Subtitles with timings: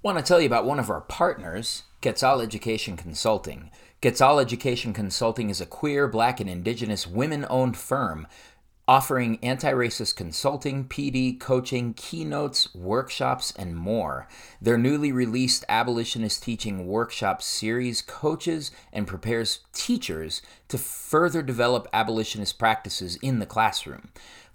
[0.00, 3.72] Want to tell you about one of our partners, Quetzal Education Consulting.
[4.00, 8.28] Quetzal Education Consulting is a queer, black, and indigenous women owned firm
[8.88, 14.26] offering anti racist consulting, PD, coaching, keynotes, workshops, and more.
[14.62, 22.58] Their newly released Abolitionist Teaching Workshop series coaches and prepares teachers to further develop abolitionist
[22.58, 24.08] practices in the classroom.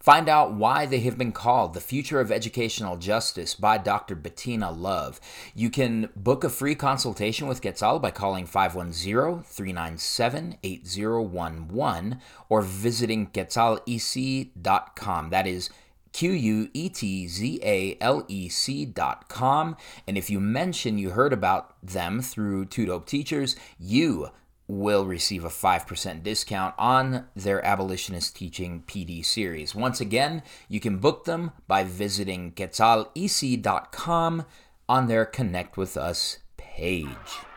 [0.04, 4.16] Find out why they have been called the future of educational justice by Dr.
[4.16, 5.22] Bettina Love.
[5.56, 13.28] You can book a free consultation with Quetzal by calling 510 397 8011 or visiting
[13.28, 15.30] quetzalec.com.
[15.30, 15.70] That is
[16.12, 19.78] Q U E T Z A L E C dot com.
[20.06, 24.32] And if you mention you heard about them through Two Dope Teachers, you
[24.80, 29.76] will receive a 5% discount on their abolitionist teaching PD series.
[29.76, 34.46] Once again, you can book them by visiting quetzalec.com
[34.90, 37.53] on their Connect with Us page.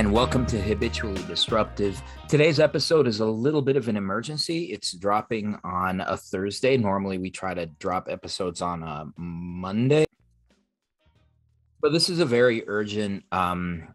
[0.00, 2.00] And welcome to Habitually Disruptive.
[2.26, 4.72] Today's episode is a little bit of an emergency.
[4.72, 6.78] It's dropping on a Thursday.
[6.78, 10.06] Normally, we try to drop episodes on a Monday,
[11.82, 13.94] but this is a very urgent um,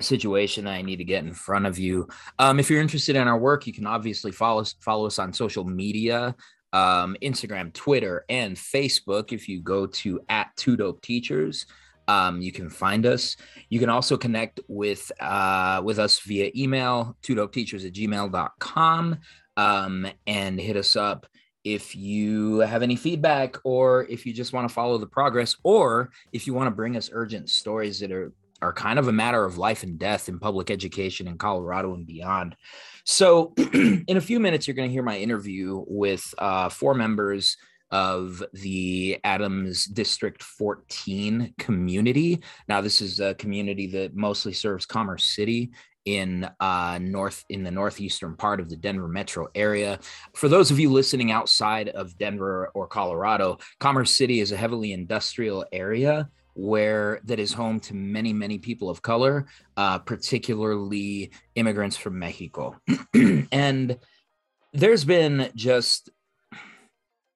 [0.00, 2.06] situation I need to get in front of you.
[2.38, 5.32] Um, if you're interested in our work, you can obviously follow us, follow us on
[5.32, 6.36] social media
[6.72, 9.32] um, Instagram, Twitter, and Facebook.
[9.32, 11.66] If you go to at Two Dope Teachers,
[12.10, 13.36] um, you can find us.
[13.68, 19.18] You can also connect with uh, with us via email, two dope teachers at gmail.com,
[19.56, 21.26] um, and hit us up
[21.62, 26.10] if you have any feedback or if you just want to follow the progress or
[26.32, 28.32] if you want to bring us urgent stories that are
[28.62, 32.06] are kind of a matter of life and death in public education in Colorado and
[32.06, 32.54] beyond.
[33.04, 37.56] So, in a few minutes, you're going to hear my interview with uh, four members
[37.90, 42.40] of the Adams District 14 community.
[42.68, 45.70] Now, this is a community that mostly serves Commerce City
[46.04, 49.98] in uh, north in the northeastern part of the Denver metro area.
[50.34, 54.92] For those of you listening outside of Denver or Colorado, Commerce City is a heavily
[54.92, 59.46] industrial area where that is home to many many people of color
[59.76, 62.76] uh, particularly immigrants from mexico
[63.52, 63.96] and
[64.72, 66.10] there's been just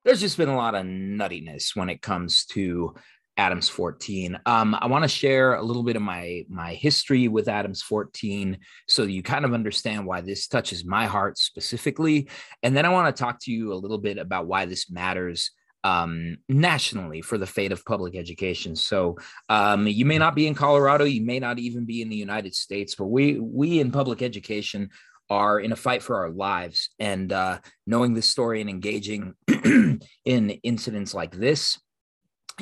[0.05, 2.95] there's just been a lot of nuttiness when it comes to
[3.37, 7.49] adams 14 um, i want to share a little bit of my my history with
[7.49, 12.29] adams 14 so you kind of understand why this touches my heart specifically
[12.63, 15.51] and then i want to talk to you a little bit about why this matters
[15.85, 18.75] um, nationally for the fate of public education.
[18.75, 19.19] So
[19.51, 22.55] um, you may not be in Colorado, you may not even be in the United
[22.55, 24.89] States, but we we in public education
[25.35, 26.91] are in a fight for our lives.
[26.99, 29.35] And uh, knowing this story and engaging
[30.25, 31.79] in incidents like this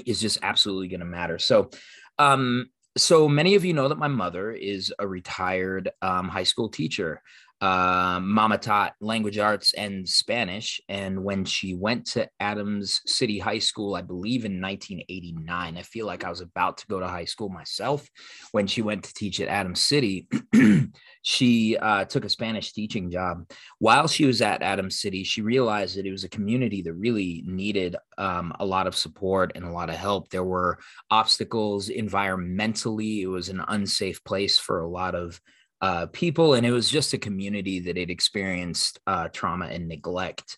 [0.06, 1.38] is just absolutely going to matter.
[1.38, 1.70] So.
[2.18, 6.68] Um, so many of you know that my mother is a retired um, high school
[6.68, 7.22] teacher
[7.62, 10.80] uh, Mama taught language arts and Spanish.
[10.88, 16.04] And when she went to Adams City High School, I believe in 1989, I feel
[16.04, 18.08] like I was about to go to high school myself.
[18.50, 20.26] When she went to teach at Adams City,
[21.22, 23.48] she uh, took a Spanish teaching job.
[23.78, 27.44] While she was at Adams City, she realized that it was a community that really
[27.46, 30.30] needed um, a lot of support and a lot of help.
[30.30, 30.80] There were
[31.12, 35.40] obstacles environmentally, it was an unsafe place for a lot of
[35.82, 40.56] uh, people, and it was just a community that had experienced uh, trauma and neglect.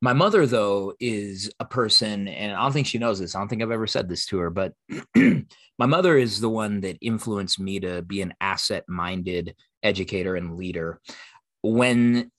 [0.00, 3.34] My mother, though, is a person, and I don't think she knows this.
[3.34, 4.72] I don't think I've ever said this to her, but
[5.16, 10.56] my mother is the one that influenced me to be an asset minded educator and
[10.56, 11.00] leader.
[11.62, 12.30] When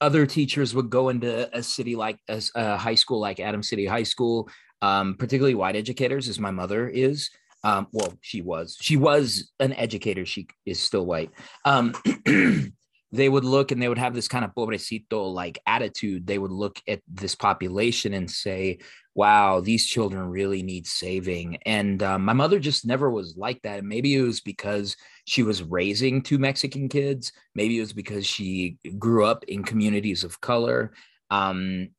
[0.00, 3.84] other teachers would go into a city like a, a high school like Adam City
[3.84, 4.48] High School,
[4.80, 7.30] um, particularly white educators, as my mother is,
[7.62, 8.76] um, well, she was.
[8.80, 10.24] She was an educator.
[10.24, 11.30] She is still white.
[11.64, 11.94] Um,
[13.12, 16.26] they would look and they would have this kind of pobrecito like attitude.
[16.26, 18.78] They would look at this population and say,
[19.14, 21.58] wow, these children really need saving.
[21.66, 23.80] And um, my mother just never was like that.
[23.80, 24.96] And maybe it was because
[25.26, 27.32] she was raising two Mexican kids.
[27.54, 30.92] Maybe it was because she grew up in communities of color.
[31.30, 31.90] Um,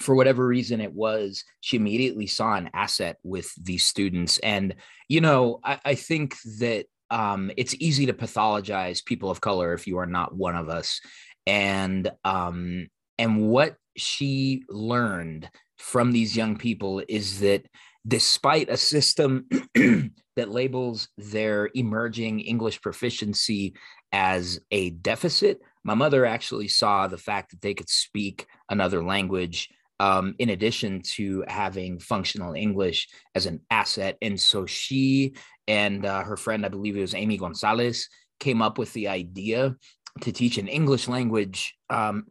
[0.00, 4.38] for whatever reason it was, she immediately saw an asset with these students.
[4.38, 4.74] And,
[5.08, 9.86] you know, I, I think that um, it's easy to pathologize people of color if
[9.86, 11.00] you are not one of us.
[11.46, 17.64] And um, and what she learned from these young people is that
[18.06, 23.74] despite a system that labels their emerging English proficiency
[24.12, 29.68] as a deficit, my mother actually saw the fact that they could speak another language
[30.00, 34.16] um, in addition to having functional English as an asset.
[34.22, 35.34] And so she
[35.66, 38.08] and uh, her friend, I believe it was Amy Gonzalez,
[38.40, 39.76] came up with the idea
[40.22, 42.26] to teach an English language, um,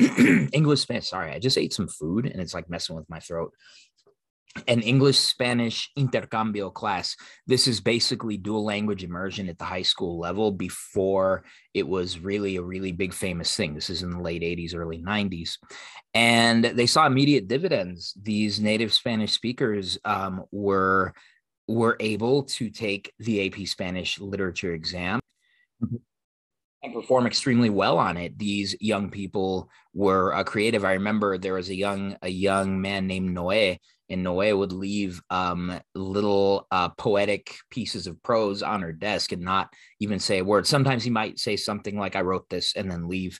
[0.53, 1.09] English Spanish.
[1.09, 3.53] Sorry, I just ate some food and it's like messing with my throat.
[4.67, 7.15] An English Spanish intercambio class.
[7.45, 11.43] This is basically dual language immersion at the high school level before
[11.73, 13.73] it was really a really big famous thing.
[13.73, 15.57] This is in the late 80s, early 90s.
[16.13, 18.13] And they saw immediate dividends.
[18.21, 21.13] These native Spanish speakers um, were
[21.67, 25.19] were able to take the AP Spanish literature exam.
[26.83, 28.37] And perform extremely well on it.
[28.37, 30.85] These young people were uh, creative.
[30.85, 35.21] I remember there was a young a young man named Noé, and Noé would leave
[35.29, 40.45] um, little uh, poetic pieces of prose on her desk and not even say a
[40.45, 40.65] word.
[40.65, 43.39] Sometimes he might say something like, "I wrote this," and then leave.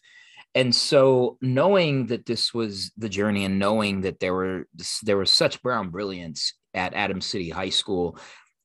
[0.56, 4.68] And so, knowing that this was the journey, and knowing that there were
[5.04, 8.18] there was such brown brilliance at Adams City High School,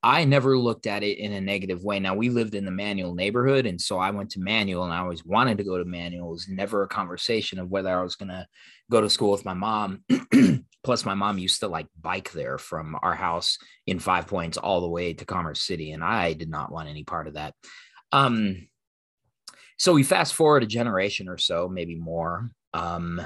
[0.02, 2.00] I never looked at it in a negative way.
[2.00, 4.98] Now we lived in the Manual neighborhood, and so I went to Manual, and I
[4.98, 6.28] always wanted to go to Manual.
[6.28, 8.46] It was never a conversation of whether I was gonna
[8.90, 10.02] go to school with my mom.
[10.84, 14.80] Plus, my mom used to like bike there from our house in Five Points all
[14.80, 17.54] the way to Commerce City, and I did not want any part of that.
[18.10, 18.68] Um,
[19.78, 23.20] so we fast forward a generation or so, maybe more, um,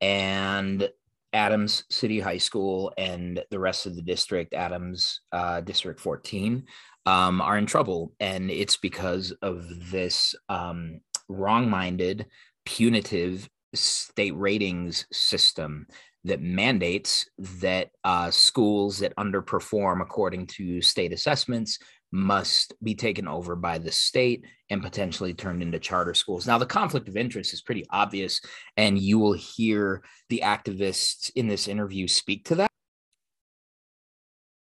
[0.00, 0.88] and
[1.32, 6.64] Adams City High School and the rest of the district, Adams uh, District 14,
[7.06, 8.12] um, are in trouble.
[8.20, 12.26] And it's because of this um, wrong minded,
[12.64, 15.86] punitive state ratings system
[16.24, 21.78] that mandates that uh, schools that underperform according to state assessments
[22.14, 26.46] must be taken over by the state and potentially turned into charter schools.
[26.46, 28.40] Now, the conflict of interest is pretty obvious,
[28.76, 32.70] and you will hear the activists in this interview speak to that.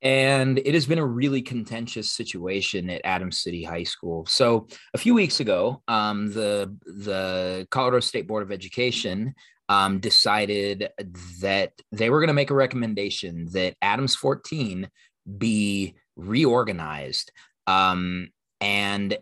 [0.02, 4.26] And it has been a really contentious situation at Adams City High School.
[4.26, 9.34] So, a few weeks ago, um, the the Colorado State Board of Education
[9.68, 10.90] um, decided
[11.40, 14.88] that they were going to make a recommendation that Adams 14
[15.38, 17.32] be reorganized.
[17.66, 18.28] Um,
[18.60, 19.18] and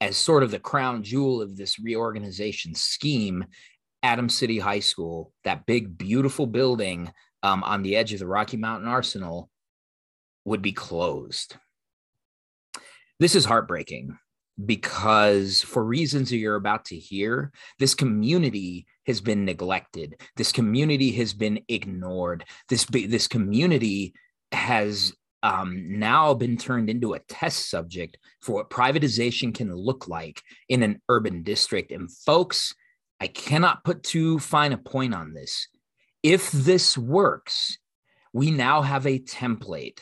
[0.00, 3.44] as sort of the crown jewel of this reorganization scheme,
[4.02, 7.12] Adams City High School, that big, beautiful building
[7.42, 9.48] um, on the edge of the Rocky Mountain Arsenal,
[10.44, 11.56] would be closed.
[13.20, 14.18] This is heartbreaking
[14.64, 20.20] because, for reasons that you're about to hear, this community has been neglected.
[20.36, 22.44] This community has been ignored.
[22.68, 24.14] This, this community
[24.52, 25.12] has
[25.42, 30.82] um, now been turned into a test subject for what privatization can look like in
[30.82, 31.90] an urban district.
[31.90, 32.74] And folks,
[33.20, 35.68] I cannot put too fine a point on this.
[36.22, 37.78] If this works,
[38.32, 39.98] we now have a template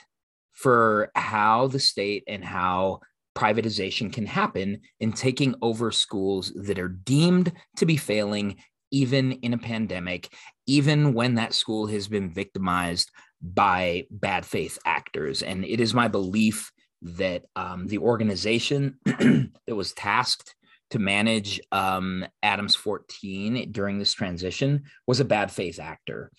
[0.52, 3.00] for how the state and how
[3.36, 8.56] privatization can happen in taking over schools that are deemed to be failing,
[8.90, 10.28] even in a pandemic,
[10.66, 13.10] even when that school has been victimized
[13.42, 15.42] by bad faith actors.
[15.42, 16.70] And it is my belief
[17.02, 20.54] that um, the organization that was tasked
[20.90, 26.30] to manage um, Adams 14 during this transition was a bad faith actor.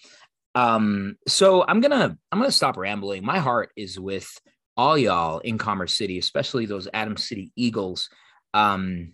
[0.54, 3.26] Um, so I'm gonna I'm gonna stop rambling.
[3.26, 4.30] My heart is with
[4.78, 8.10] all y'all in Commerce City, especially those Adams City Eagles.
[8.54, 9.14] Um,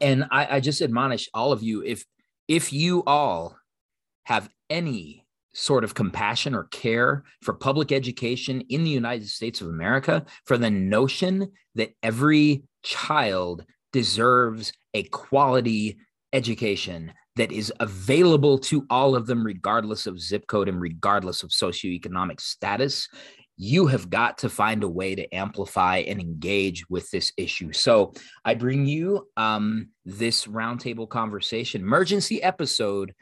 [0.00, 2.04] and I, I just admonish all of you if
[2.48, 3.56] if you all
[4.24, 9.68] have any sort of compassion or care for public education in the United States of
[9.68, 15.96] America, for the notion that every child deserves a quality
[16.32, 21.50] education that is available to all of them, regardless of zip code and regardless of
[21.50, 23.08] socioeconomic status.
[23.56, 27.72] You have got to find a way to amplify and engage with this issue.
[27.72, 28.12] So,
[28.44, 33.14] I bring you um, this roundtable conversation, emergency episode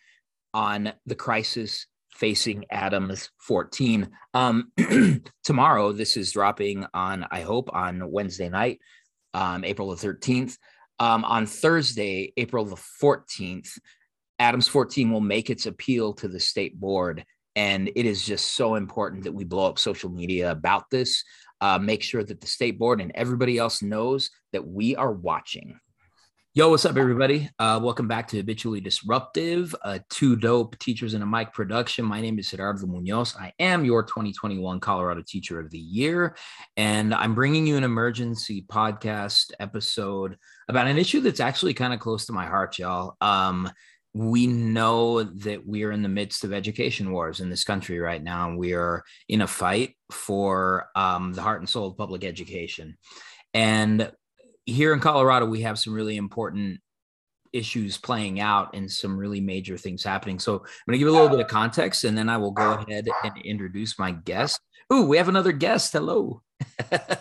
[0.55, 4.09] on the crisis facing Adams 14.
[4.35, 4.73] Um,
[5.45, 8.81] tomorrow, this is dropping on, I hope, on Wednesday night,
[9.35, 10.57] um, April the 13th.
[10.99, 13.79] Um, on Thursday, April the 14th,
[14.39, 17.25] Adams 14 will make its appeal to the state board
[17.57, 21.25] And it is just so important that we blow up social media about this.
[21.61, 25.79] Uh, make sure that the state board and everybody else knows that we are watching.
[26.55, 27.49] Yo, what's up, everybody?
[27.59, 32.05] Uh, welcome back to Habitually Disruptive, uh, two dope teachers in a mic production.
[32.05, 33.35] My name is Gerardo Munoz.
[33.41, 36.37] I am your 2021 Colorado Teacher of the Year,
[36.77, 40.37] and I'm bringing you an emergency podcast episode
[40.69, 43.17] about an issue that's actually kind of close to my heart, y'all.
[43.23, 43.71] Um,
[44.14, 48.23] we know that we are in the midst of education wars in this country right
[48.23, 48.54] now.
[48.54, 52.99] We are in a fight for um, the heart and soul of public education.
[53.54, 54.12] And
[54.66, 56.81] here in Colorado, we have some really important
[57.52, 60.38] issues playing out and some really major things happening.
[60.38, 62.73] So I'm going to give a little bit of context and then I will go
[62.73, 64.61] ahead and introduce my guest.
[64.92, 65.92] Ooh, we have another guest.
[65.92, 66.42] Hello.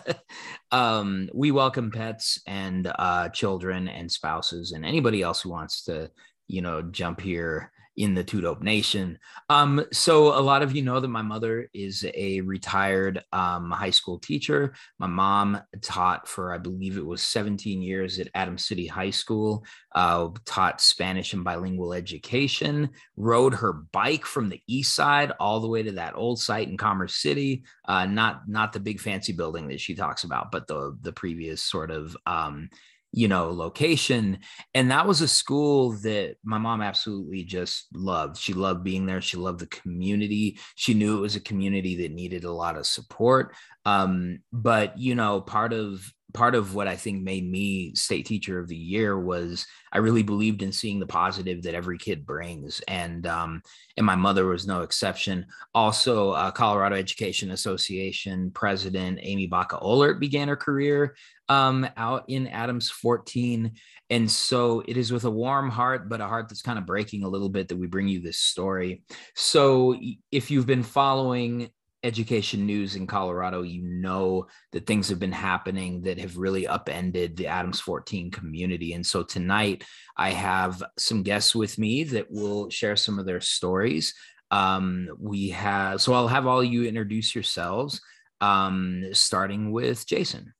[0.72, 6.10] um, we welcome pets and uh, children and spouses and anybody else who wants to,
[6.48, 9.18] you know, jump here in the Two Dope Nation.
[9.50, 13.90] Um, so a lot of you know that my mother is a retired um, high
[13.90, 14.74] school teacher.
[14.98, 19.64] My mom taught for, I believe it was 17 years at Adams City High School,
[19.94, 25.68] uh, taught Spanish and bilingual education, rode her bike from the east side all the
[25.68, 27.64] way to that old site in Commerce City.
[27.84, 31.62] Uh, not not the big fancy building that she talks about, but the the previous
[31.62, 32.70] sort of um,
[33.12, 34.38] you know location.
[34.74, 38.38] And that was a school that my mom absolutely just loved.
[38.38, 39.20] She loved being there.
[39.20, 40.58] She loved the community.
[40.74, 43.54] She knew it was a community that needed a lot of support.
[43.84, 46.02] Um, but you know part of
[46.32, 50.22] part of what I think made me state teacher of the year was I really
[50.22, 53.62] believed in seeing the positive that every kid brings, and um,
[53.96, 55.46] and my mother was no exception.
[55.74, 61.14] Also, uh, Colorado Education Association president Amie Baca Oehlert began her career
[61.48, 63.72] um, out in Adams 14,
[64.10, 67.24] and so it is with a warm heart, but a heart that's kind of breaking
[67.24, 69.02] a little bit that we bring you this story.
[69.34, 69.98] So
[70.30, 71.70] if you've been following
[72.02, 77.36] education news in Colorado, you know that things have been happening that have really upended
[77.36, 78.94] the Adams 14 community.
[78.94, 79.84] And so tonight
[80.16, 84.14] I have some guests with me that will share some of their stories.
[84.50, 88.00] Um, we have, so I'll have all you introduce yourselves,
[88.40, 90.52] um, starting with Jason.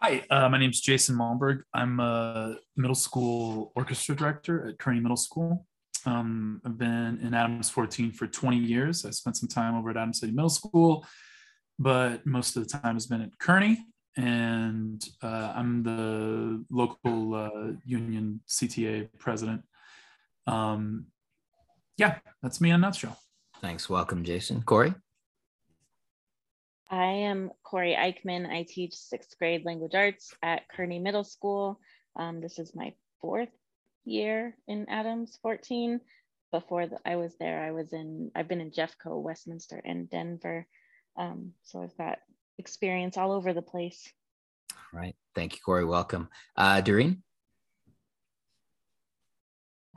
[0.00, 1.62] Hi, uh, my name is Jason Malmberg.
[1.74, 5.66] I'm a middle school orchestra director at Kearney Middle School.
[6.06, 9.04] Um, I've been in Adams 14 for 20 years.
[9.04, 11.06] I spent some time over at Adams City Middle School,
[11.78, 13.86] but most of the time has been at Kearney.
[14.16, 19.62] And uh, I'm the local uh, union CTA president.
[20.46, 21.06] Um,
[21.96, 23.18] yeah, that's me in a nutshell.
[23.60, 23.88] Thanks.
[23.88, 24.62] Welcome, Jason.
[24.62, 24.94] Corey?
[26.90, 28.48] I am Corey Eichman.
[28.48, 31.80] I teach sixth grade language arts at Kearney Middle School.
[32.16, 33.50] Um, this is my fourth
[34.04, 36.00] year in Adams 14.
[36.50, 40.66] Before the, I was there, I was in, I've been in Jeffco, Westminster, and Denver.
[41.18, 42.18] Um, so I've got
[42.58, 44.10] experience all over the place.
[44.72, 45.14] All right.
[45.34, 45.84] Thank you, Corey.
[45.84, 46.28] Welcome.
[46.56, 47.22] Uh, Doreen?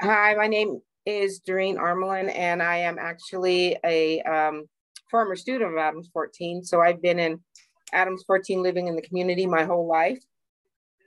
[0.01, 4.67] Hi, my name is Doreen Armelin, and I am actually a um,
[5.09, 6.63] former student of Adams 14.
[6.63, 7.39] So I've been in
[7.93, 10.23] Adams 14 living in the community my whole life.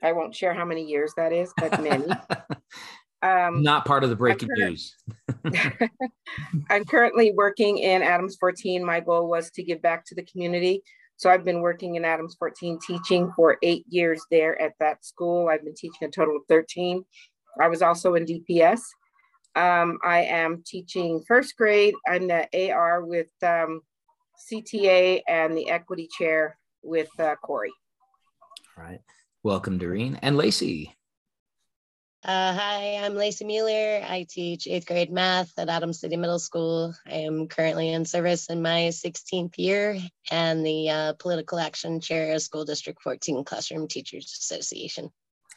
[0.05, 2.05] I won't share how many years that is, but many.
[3.23, 4.95] um, Not part of the breaking I'm news.
[6.69, 8.85] I'm currently working in Adams 14.
[8.85, 10.83] My goal was to give back to the community.
[11.17, 15.49] So I've been working in Adams 14 teaching for eight years there at that school.
[15.49, 17.03] I've been teaching a total of 13.
[17.59, 18.81] I was also in DPS.
[19.55, 21.95] Um, I am teaching first grade.
[22.07, 23.81] I'm the AR with um,
[24.51, 27.71] CTA and the equity chair with uh, Corey.
[28.77, 28.99] All right.
[29.45, 30.95] Welcome, Doreen and Lacey.
[32.23, 34.03] Uh, hi, I'm Lacey Mueller.
[34.03, 36.95] I teach eighth grade math at Adams City Middle School.
[37.05, 39.99] I am currently in service in my 16th year
[40.31, 45.11] and the uh, political action chair of School District 14 Classroom Teachers Association.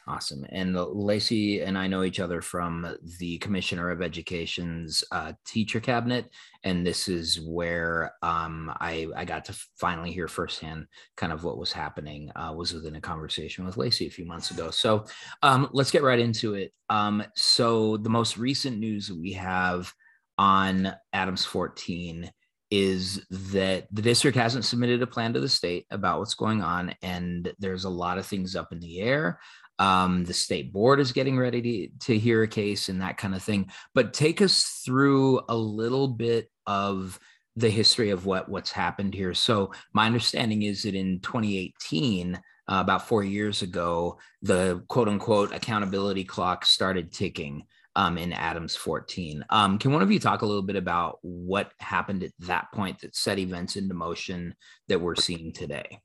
[0.09, 0.43] Awesome.
[0.49, 6.31] And Lacey and I know each other from the Commissioner of Education's uh, teacher cabinet.
[6.63, 11.59] And this is where um, I, I got to finally hear firsthand kind of what
[11.59, 14.71] was happening, uh, was within a conversation with Lacey a few months ago.
[14.71, 15.05] So
[15.43, 16.73] um, let's get right into it.
[16.89, 19.93] Um, so the most recent news we have
[20.39, 22.31] on Adams 14
[22.71, 26.93] is that the district hasn't submitted a plan to the state about what's going on
[27.01, 29.39] and there's a lot of things up in the air
[29.79, 33.33] um, the state board is getting ready to, to hear a case and that kind
[33.33, 33.71] of thing.
[33.95, 37.19] But take us through a little bit of
[37.55, 39.33] the history of what what's happened here.
[39.33, 45.53] So my understanding is that in 2018, uh, about four years ago, the quote unquote
[45.53, 47.63] accountability clock started ticking.
[47.95, 49.43] um, in Adams 14.
[49.49, 53.01] Um, can one of you talk a little bit about what happened at that point
[53.01, 54.55] that set events into motion
[54.87, 55.99] that we're seeing today?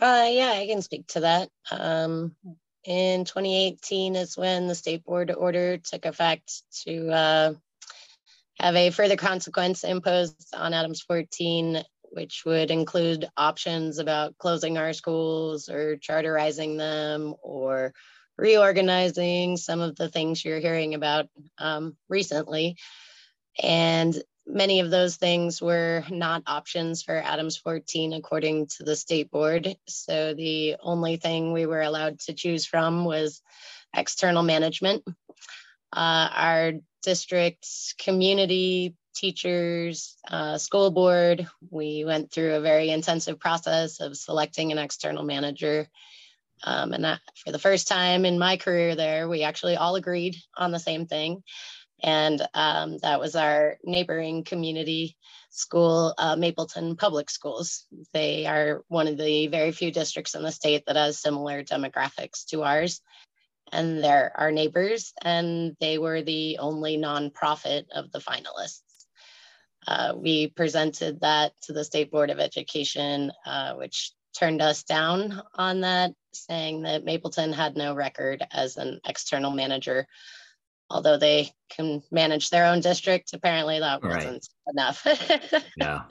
[0.00, 1.48] Uh, yeah, I can speak to that.
[1.70, 2.34] Um,
[2.84, 7.54] in 2018 is when the state board order took effect to uh,
[8.60, 14.92] have a further consequence imposed on Adams 14, which would include options about closing our
[14.92, 17.92] schools or charterizing them or
[18.38, 21.26] reorganizing some of the things you're hearing about
[21.58, 22.76] um, recently.
[23.62, 24.14] And
[24.46, 29.76] many of those things were not options for Adams 14 according to the state board.
[29.88, 33.42] So the only thing we were allowed to choose from was
[33.94, 35.04] external management.
[35.92, 36.72] Uh, our
[37.02, 44.72] district's community, teachers, uh, school board, we went through a very intensive process of selecting
[44.72, 45.88] an external manager.
[46.64, 50.36] Um, and that, for the first time in my career there, we actually all agreed
[50.56, 51.42] on the same thing.
[52.02, 55.16] And um, that was our neighboring community
[55.50, 57.86] school, uh, Mapleton Public Schools.
[58.12, 62.44] They are one of the very few districts in the state that has similar demographics
[62.46, 63.00] to ours.
[63.72, 68.82] And they're our neighbors, and they were the only nonprofit of the finalists.
[69.86, 75.42] Uh, we presented that to the State Board of Education, uh, which turned us down
[75.54, 80.06] on that, saying that Mapleton had no record as an external manager
[80.90, 85.06] although they can manage their own district, apparently that wasn't enough.
[85.76, 86.02] yeah.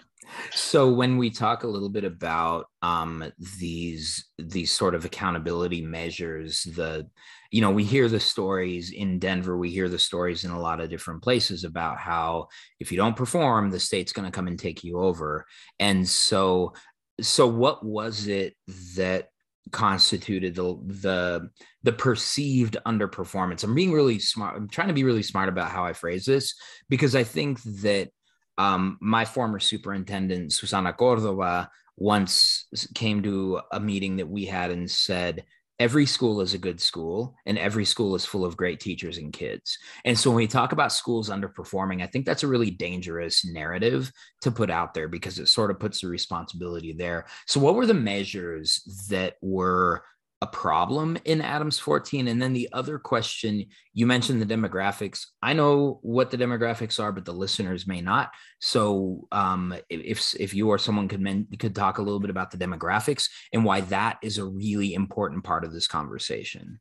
[0.51, 6.63] So when we talk a little bit about um, these these sort of accountability measures,
[6.63, 7.07] the
[7.51, 10.81] you know we hear the stories in Denver, we hear the stories in a lot
[10.81, 12.47] of different places about how
[12.79, 15.45] if you don't perform, the state's going to come and take you over.
[15.79, 16.73] And so
[17.21, 18.55] so what was it
[18.95, 19.29] that
[19.71, 21.49] constituted the the
[21.83, 23.63] the perceived underperformance.
[23.63, 24.55] I'm being really smart.
[24.55, 26.55] I'm trying to be really smart about how I phrase this
[26.89, 28.09] because I think that
[28.57, 34.89] um, my former superintendent Susana Cordova once came to a meeting that we had and
[34.89, 35.45] said
[35.79, 39.33] every school is a good school and every school is full of great teachers and
[39.33, 39.77] kids.
[40.05, 44.11] And so when we talk about schools underperforming, I think that's a really dangerous narrative
[44.41, 47.25] to put out there because it sort of puts the responsibility there.
[47.45, 50.03] So what were the measures that were
[50.45, 52.27] a problem in Adams 14?
[52.27, 55.25] And then the other question, you mentioned the demographics.
[55.41, 58.31] I know what the demographics are, but the listeners may not.
[58.59, 62.51] So um, if if you or someone could men, could talk a little bit about
[62.51, 66.79] the demographics and why that is a really important part of this conversation.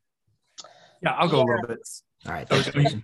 [1.01, 1.43] Yeah, I'll go yeah.
[1.43, 1.79] a little bit.
[2.25, 2.47] All right.
[2.47, 2.95] Thanks,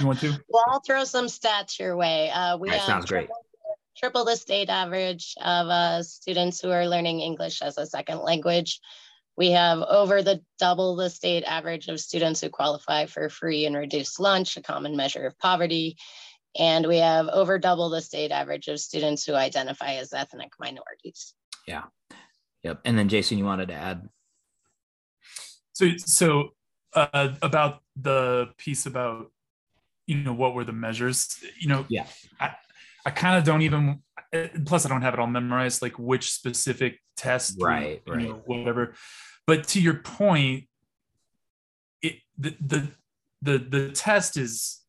[0.00, 0.36] you want to?
[0.48, 2.30] Well, I'll throw some stats your way.
[2.30, 3.28] Uh, we right, sounds great.
[3.96, 8.80] Triple the state average of uh, students who are learning English as a second language.
[9.40, 13.74] We have over the double the state average of students who qualify for free and
[13.74, 15.96] reduced lunch, a common measure of poverty.
[16.58, 21.32] And we have over double the state average of students who identify as ethnic minorities.
[21.66, 21.84] Yeah.
[22.64, 22.82] Yep.
[22.84, 24.06] And then Jason, you wanted to add?
[25.72, 26.50] So, so
[26.92, 29.32] uh, about the piece about,
[30.06, 32.04] you know, what were the measures, you know, yeah,
[32.38, 32.56] I,
[33.06, 36.30] I kind of don't even, Uh, plus I don't have it all memorized, like which
[36.30, 38.28] specific test, right, right.
[38.28, 38.94] Know, whatever.
[39.46, 40.64] But to your point
[42.02, 42.88] it the, the
[43.42, 44.80] the the test is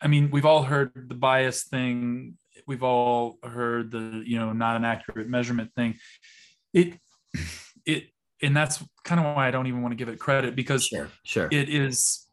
[0.00, 2.36] i mean we've all heard the bias thing.
[2.66, 5.96] We've all heard the you know not an accurate measurement thing.
[6.72, 6.98] It
[7.84, 8.08] it
[8.42, 11.08] and that's kind of why i don't even want to give it credit because sure
[11.24, 11.48] sure.
[11.50, 12.26] it is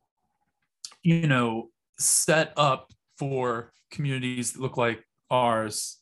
[1.03, 5.97] you know set up for communities that look like ours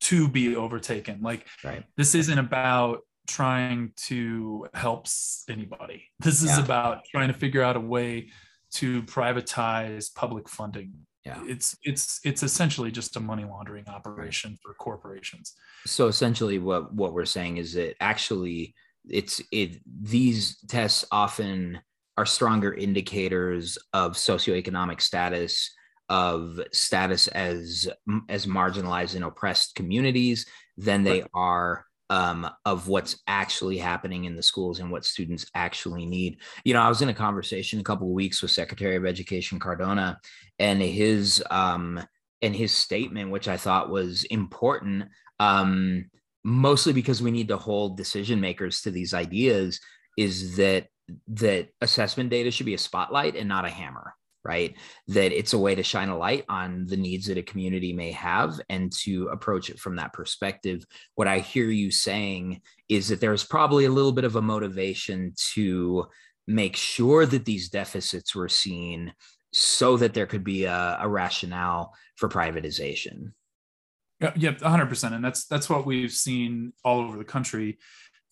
[0.00, 1.84] to be overtaken like right.
[1.96, 5.06] this isn't about trying to help
[5.48, 6.04] anybody.
[6.18, 6.64] This is yeah.
[6.64, 8.30] about trying to figure out a way
[8.72, 10.92] to privatize public funding.
[11.24, 11.42] Yeah.
[11.46, 15.54] It's it's it's essentially just a money laundering operation for corporations.
[15.86, 18.74] So essentially what what we're saying is that actually
[19.08, 21.80] it's it these tests often
[22.16, 25.72] are stronger indicators of socioeconomic status
[26.08, 27.88] of status as
[28.28, 34.42] as marginalized and oppressed communities than they are um, of what's actually happening in the
[34.42, 36.38] schools and what students actually need.
[36.64, 39.58] You know, I was in a conversation a couple of weeks with Secretary of Education
[39.58, 40.18] Cardona,
[40.58, 42.00] and his um,
[42.42, 45.04] and his statement, which I thought was important,
[45.40, 46.10] um,
[46.44, 49.80] mostly because we need to hold decision makers to these ideas,
[50.18, 50.88] is that
[51.28, 54.14] that assessment data should be a spotlight and not a hammer
[54.44, 54.74] right?
[55.08, 58.12] That it's a way to shine a light on the needs that a community may
[58.12, 60.84] have and to approach it from that perspective.
[61.14, 65.32] What I hear you saying is that there's probably a little bit of a motivation
[65.54, 66.06] to
[66.46, 69.14] make sure that these deficits were seen
[69.52, 73.32] so that there could be a, a rationale for privatization.
[74.20, 75.12] Yeah, yeah, 100%.
[75.12, 77.78] And that's that's what we've seen all over the country.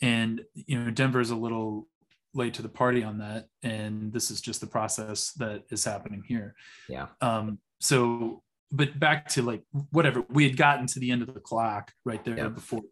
[0.00, 1.88] And you know, Denver is a little
[2.34, 6.22] late to the party on that, and this is just the process that is happening
[6.26, 6.54] here.
[6.88, 7.08] Yeah.
[7.20, 7.58] Um.
[7.80, 11.92] So, but back to like whatever we had gotten to the end of the clock
[12.04, 12.82] right there before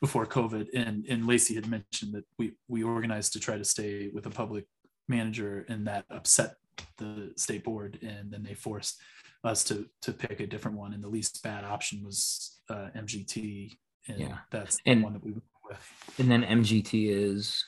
[0.00, 4.08] before COVID, and and Lacey had mentioned that we we organized to try to stay
[4.12, 4.66] with a public
[5.08, 6.54] manager, and that upset
[6.98, 9.00] the state board, and then they forced
[9.44, 13.78] us to to pick a different one, and the least bad option was uh, MGT,
[14.08, 14.38] and Yeah.
[14.50, 16.18] that's And- the one that we went with.
[16.18, 17.64] And then MGT is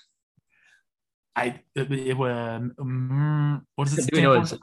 [1.36, 2.32] I it, it was
[2.78, 4.58] um, what does it know for?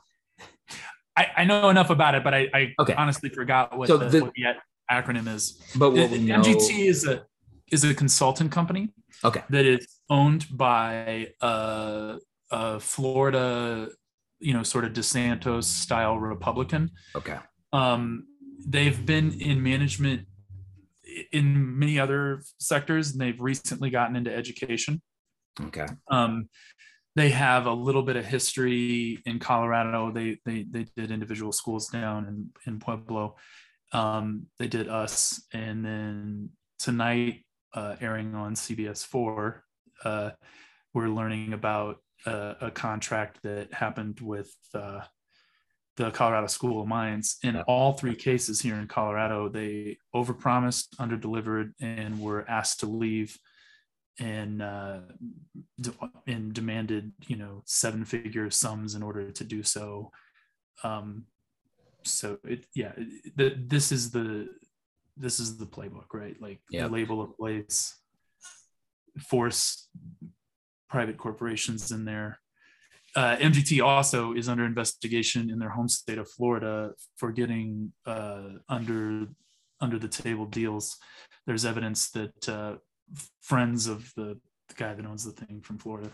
[1.16, 2.94] I, I know enough about it, but I, I Okay.
[2.94, 4.44] honestly forgot what, So the, the- what the
[4.92, 5.60] acronym is.
[5.76, 7.26] but what The- we know, MGT is a
[7.72, 8.90] is a consultant company
[9.26, 9.44] Okay.
[9.50, 12.18] that is owned by a,
[12.52, 13.90] a Florida,
[14.40, 16.92] you know, sort of DeSantis style Republican.
[17.16, 17.38] Okay.
[17.74, 18.26] Um,
[18.66, 20.28] they've been in management
[21.34, 25.02] in many other sectors, and they've recently gotten into education.
[25.66, 25.88] Okay.
[26.10, 26.50] Um,
[27.16, 30.12] they have a little bit of history in Colorado.
[30.12, 33.36] They they they did individual schools down in in Pueblo.
[33.92, 39.64] Um, they did us, and then tonight, uh, airing on CBS four,
[40.04, 40.32] uh,
[40.94, 45.02] we're learning about uh, a contract that happened with uh,
[45.96, 47.38] the Colorado School of Mines.
[47.44, 53.38] In all three cases here in Colorado, they overpromised, underdelivered, and were asked to leave
[54.20, 55.00] and uh,
[55.80, 55.94] de-
[56.26, 60.12] and demanded you know seven figure sums in order to do so.
[60.84, 61.26] Um,
[62.04, 62.94] so it yeah,
[63.36, 64.50] the, this is the
[65.16, 66.40] this is the playbook, right?
[66.42, 66.92] Like Yep.
[66.92, 67.96] label a place,
[69.20, 69.88] force
[70.90, 72.40] private corporations in there.
[73.16, 78.50] Uh, MGT also is under investigation in their home state of Florida for getting uh,
[78.70, 79.28] under
[79.82, 80.98] under the table deals.
[81.46, 82.76] There's evidence that uh,
[83.42, 86.10] friends of the, the guy that owns the thing from Florida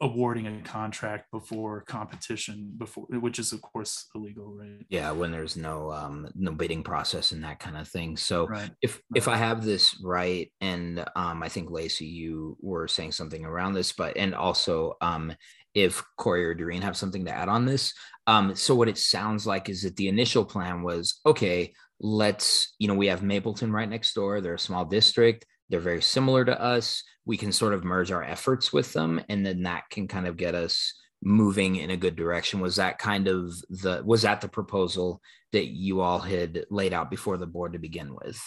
[0.00, 5.56] awarding a contract before competition before which is of course illegal right Yeah, when there's
[5.56, 8.16] no um no bidding process and that kind of thing.
[8.16, 12.88] So right if if I have this right, and um, I think Lacey, you were
[12.88, 15.34] saying something around this, but and also um,
[15.74, 17.92] if Corey or Doreen have something to add on this,
[18.26, 21.72] um, so what it sounds like is that the initial plan was okay.
[22.00, 24.40] Let's you know we have Mapleton right next door.
[24.40, 25.46] They're a small district.
[25.68, 27.02] They're very similar to us.
[27.24, 30.36] We can sort of merge our efforts with them, and then that can kind of
[30.36, 32.60] get us moving in a good direction.
[32.60, 35.20] Was that kind of the was that the proposal
[35.52, 38.40] that you all had laid out before the board to begin with?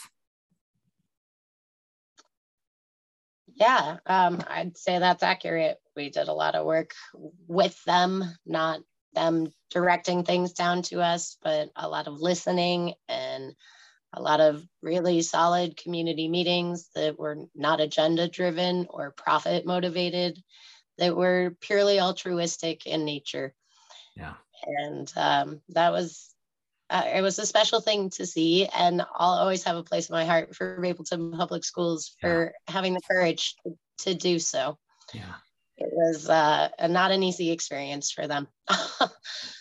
[3.55, 5.77] Yeah, um, I'd say that's accurate.
[5.95, 6.93] We did a lot of work
[7.47, 8.79] with them, not
[9.13, 13.53] them directing things down to us, but a lot of listening and
[14.13, 20.41] a lot of really solid community meetings that were not agenda driven or profit motivated,
[20.97, 23.53] that were purely altruistic in nature.
[24.15, 24.33] Yeah.
[24.65, 26.33] And um, that was,
[26.89, 28.65] uh, it was a special thing to see.
[28.67, 32.93] And I'll always have a place in my heart for Mapleton Public Schools for having
[32.93, 33.55] the courage
[33.99, 34.77] to do so.
[35.13, 35.35] Yeah.
[35.79, 38.47] It was uh, not an easy experience for them.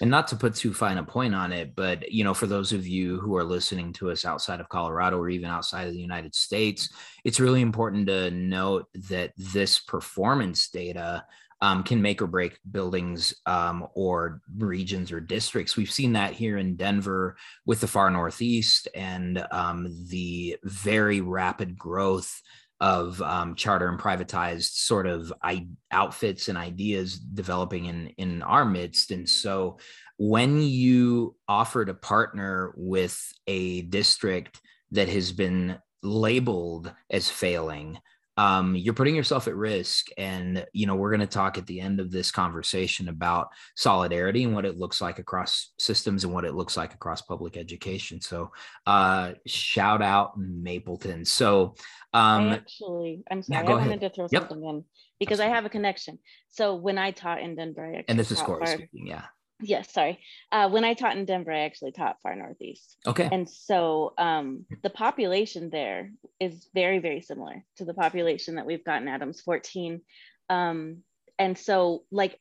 [0.01, 2.73] And not to put too fine a point on it, but you know, for those
[2.73, 6.01] of you who are listening to us outside of Colorado or even outside of the
[6.01, 6.89] United States,
[7.25, 11.25] it's really important to note that this performance data
[11.61, 15.77] um, can make or break buildings um, or regions or districts.
[15.77, 21.77] We've seen that here in Denver with the far northeast and um, the very rapid
[21.77, 22.41] growth
[22.81, 28.65] of um, charter and privatized sort of I- outfits and ideas developing in in our
[28.65, 29.11] midst.
[29.11, 29.79] And so,
[30.17, 34.61] when you offer to partner with a district
[34.93, 37.99] that has been labeled as failing,
[38.39, 40.07] um, you're putting yourself at risk.
[40.17, 44.45] And you know, we're going to talk at the end of this conversation about solidarity
[44.45, 48.21] and what it looks like across systems and what it looks like across public education.
[48.21, 48.53] So,
[48.87, 51.25] uh, shout out Mapleton.
[51.25, 51.75] So.
[52.15, 53.91] I Um, actually, I'm sorry, go I ahead.
[53.91, 54.49] wanted to throw Yep.
[54.49, 54.85] something in
[55.21, 56.19] because I have a connection.
[56.49, 59.07] So when I taught in Denver, I and this is Corey speaking.
[59.07, 59.25] Yeah.
[59.61, 60.21] Yes, sorry.
[60.53, 63.29] Uh, when I taught in Denver, I actually taught far northeast, Okay.
[63.31, 68.85] and so um, the population there is very, very similar to the population that we've
[68.85, 70.01] got in Adams 14.
[70.49, 70.99] Um,
[71.39, 72.39] and so, like,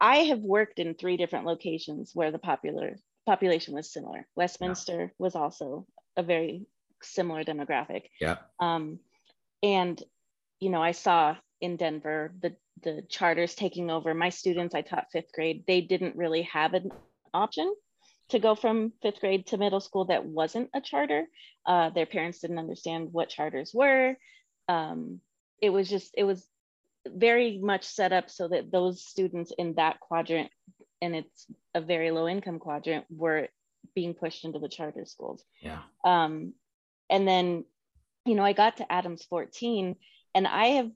[0.00, 4.26] I have worked in three different locations where the popular population was similar.
[4.36, 6.66] Westminster was also a very
[7.02, 8.04] similar demographic.
[8.20, 8.36] Yeah.
[8.60, 9.00] Um,
[9.62, 10.00] and
[10.60, 14.14] you know, I saw in Denver the the charters taking over.
[14.14, 16.90] My students, I taught fifth grade, they didn't really have an
[17.32, 17.74] option
[18.28, 21.26] to go from fifth grade to middle school that wasn't a charter.
[21.64, 24.16] Uh, their parents didn't understand what charters were.
[24.68, 25.20] Um,
[25.62, 26.46] it was just, it was
[27.06, 30.50] very much set up so that those students in that quadrant,
[31.00, 33.48] and it's a very low income quadrant, were
[33.94, 35.42] being pushed into the charter schools.
[35.62, 35.82] Yeah.
[36.04, 36.54] Um,
[37.08, 37.64] and then,
[38.24, 39.96] you know, I got to Adams 14
[40.34, 40.90] and I have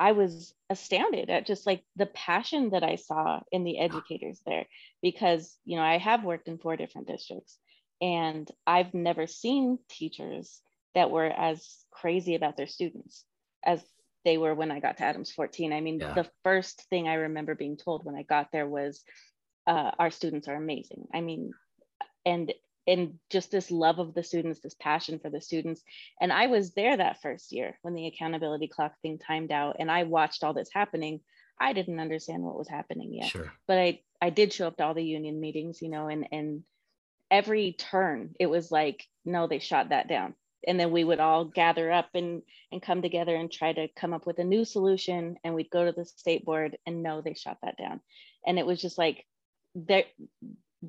[0.00, 4.66] I was astounded at just like the passion that I saw in the educators there
[5.02, 7.58] because, you know, I have worked in four different districts
[8.00, 10.60] and I've never seen teachers
[10.94, 13.24] that were as crazy about their students
[13.64, 13.84] as
[14.24, 15.72] they were when I got to Adams 14.
[15.72, 16.14] I mean, Yeah.
[16.14, 19.04] the first thing I remember being told when I got there was,
[19.66, 21.06] uh, our students are amazing.
[21.14, 21.52] I mean,
[22.26, 22.52] and
[22.86, 25.82] and just this love of the students, this passion for the students.
[26.20, 29.90] And I was there that first year when the accountability clock thing timed out and
[29.90, 31.20] I watched all this happening.
[31.58, 33.52] I didn't understand what was happening yet, Sure.
[33.66, 36.62] but I I did show up to all the union meetings, you know, and and
[37.30, 40.34] every turn it was like, no, they shot that down.
[40.66, 42.42] And then we would all gather up and
[42.72, 45.36] and come together and try to come up with a new solution.
[45.44, 48.00] And we'd go to the state board and no, they shot that down.
[48.46, 49.24] And it was just like
[49.74, 50.04] there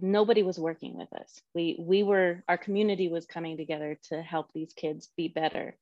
[0.02, 1.42] nobody was working with us.
[1.54, 5.78] We we were our community was coming together to help these kids be better.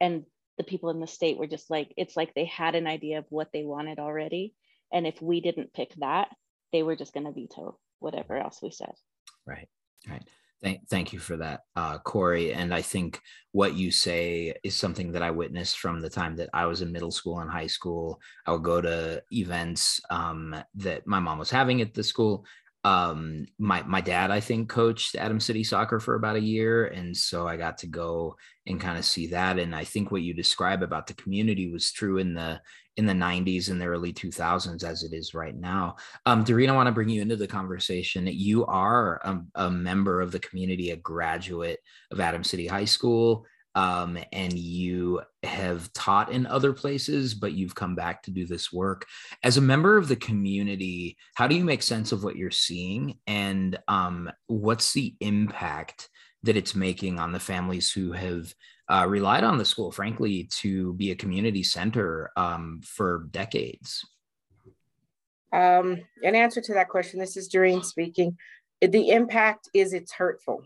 [0.00, 0.24] And
[0.58, 3.26] the people in the state were just like it's like they had an idea of
[3.28, 4.54] what they wanted already.
[4.92, 6.28] And if we didn't pick that,
[6.72, 8.92] they were just going to veto whatever else we said.
[9.46, 9.68] Right.
[10.08, 10.22] Right.
[10.62, 12.52] Thank, thank you for that, uh, Corey.
[12.52, 13.18] And I think
[13.52, 16.92] what you say is something that I witnessed from the time that I was in
[16.92, 18.20] middle school and high school.
[18.46, 22.44] I would go to events um, that my mom was having at the school.
[22.82, 27.16] Um, my my dad, I think, coached Adam City soccer for about a year, and
[27.16, 29.58] so I got to go and kind of see that.
[29.58, 32.60] And I think what you describe about the community was true in the
[32.96, 35.96] in the 90s and the early 2000s as it is right now.
[36.26, 38.26] Um, Doreen, I want to bring you into the conversation.
[38.26, 41.78] You are a, a member of the community, a graduate
[42.10, 47.74] of Adam City High School, um, and you have taught in other places, but you've
[47.74, 49.06] come back to do this work.
[49.42, 53.18] As a member of the community, how do you make sense of what you're seeing,
[53.26, 56.08] and um, what's the impact
[56.42, 58.52] that it's making on the families who have
[58.88, 64.04] uh, relied on the school, frankly, to be a community center um, for decades?
[65.52, 68.36] Um, in answer to that question, this is Doreen speaking.
[68.80, 70.64] The impact is it's hurtful.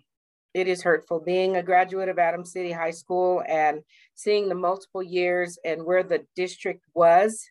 [0.55, 1.21] It is hurtful.
[1.21, 3.81] Being a graduate of Adams City High School and
[4.15, 7.45] seeing the multiple years and where the district was,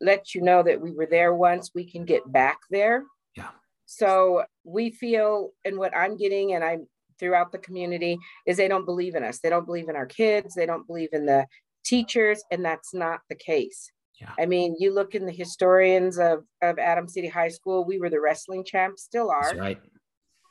[0.00, 3.04] let you know that we were there once, we can get back there.
[3.36, 3.50] Yeah.
[3.84, 8.86] So we feel, and what I'm getting, and I'm throughout the community, is they don't
[8.86, 9.40] believe in us.
[9.40, 10.54] They don't believe in our kids.
[10.54, 11.46] They don't believe in the
[11.84, 13.92] teachers, and that's not the case.
[14.18, 14.32] Yeah.
[14.38, 18.10] I mean, you look in the historians of, of Adam City High School, we were
[18.10, 19.44] the wrestling champs, still are.
[19.44, 19.80] That's right.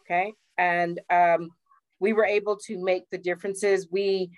[0.05, 0.33] Okay.
[0.57, 1.49] And um,
[1.99, 3.87] we were able to make the differences.
[3.91, 4.31] We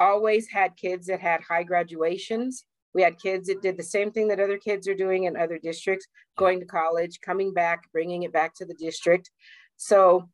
[0.00, 2.64] always had kids that had high graduations.
[2.94, 5.58] We had kids that did the same thing that other kids are doing in other
[5.58, 6.06] districts,
[6.38, 9.30] going to college, coming back, bringing it back to the district.
[9.76, 10.28] So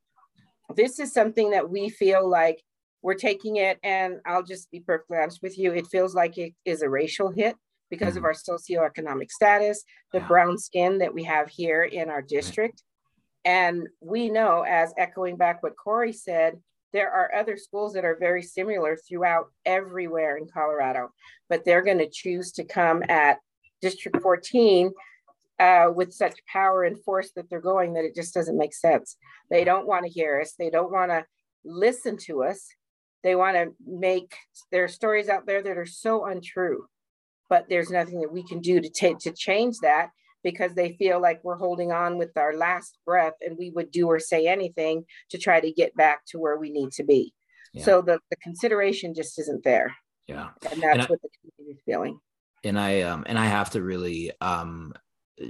[0.77, 2.62] this is something that we feel like
[3.03, 6.53] we're taking it, and I'll just be perfectly honest with you, it feels like it
[6.66, 7.57] is a racial hit
[7.88, 8.27] because of Mhm.
[8.27, 10.29] our socioeconomic status, the Yeah.
[10.29, 12.83] brown skin that we have here in our district.
[13.43, 18.16] And we know, as echoing back what Corey said, there are other schools that are
[18.18, 21.11] very similar throughout everywhere in Colorado,
[21.48, 23.38] but they're going to choose to come at
[23.81, 24.92] District 14
[25.59, 29.16] uh, with such power and force that they're going that it just doesn't make sense.
[29.50, 30.55] They don't want to hear us.
[30.59, 31.24] They don't want to
[31.64, 32.66] listen to us.
[33.22, 34.35] They want to make
[34.72, 36.87] there are stories out there that are so untrue,
[37.50, 40.09] but there's nothing that we can do to take to change that
[40.42, 44.07] because they feel like we're holding on with our last breath and we would do
[44.09, 47.33] or say anything to try to get back to where we need to be.
[47.72, 47.85] Yeah.
[47.85, 49.94] So the, the consideration just isn't there.
[50.26, 50.48] Yeah.
[50.70, 52.18] And that's And I- what the community is feeling.
[52.64, 54.92] and I um and I have to really um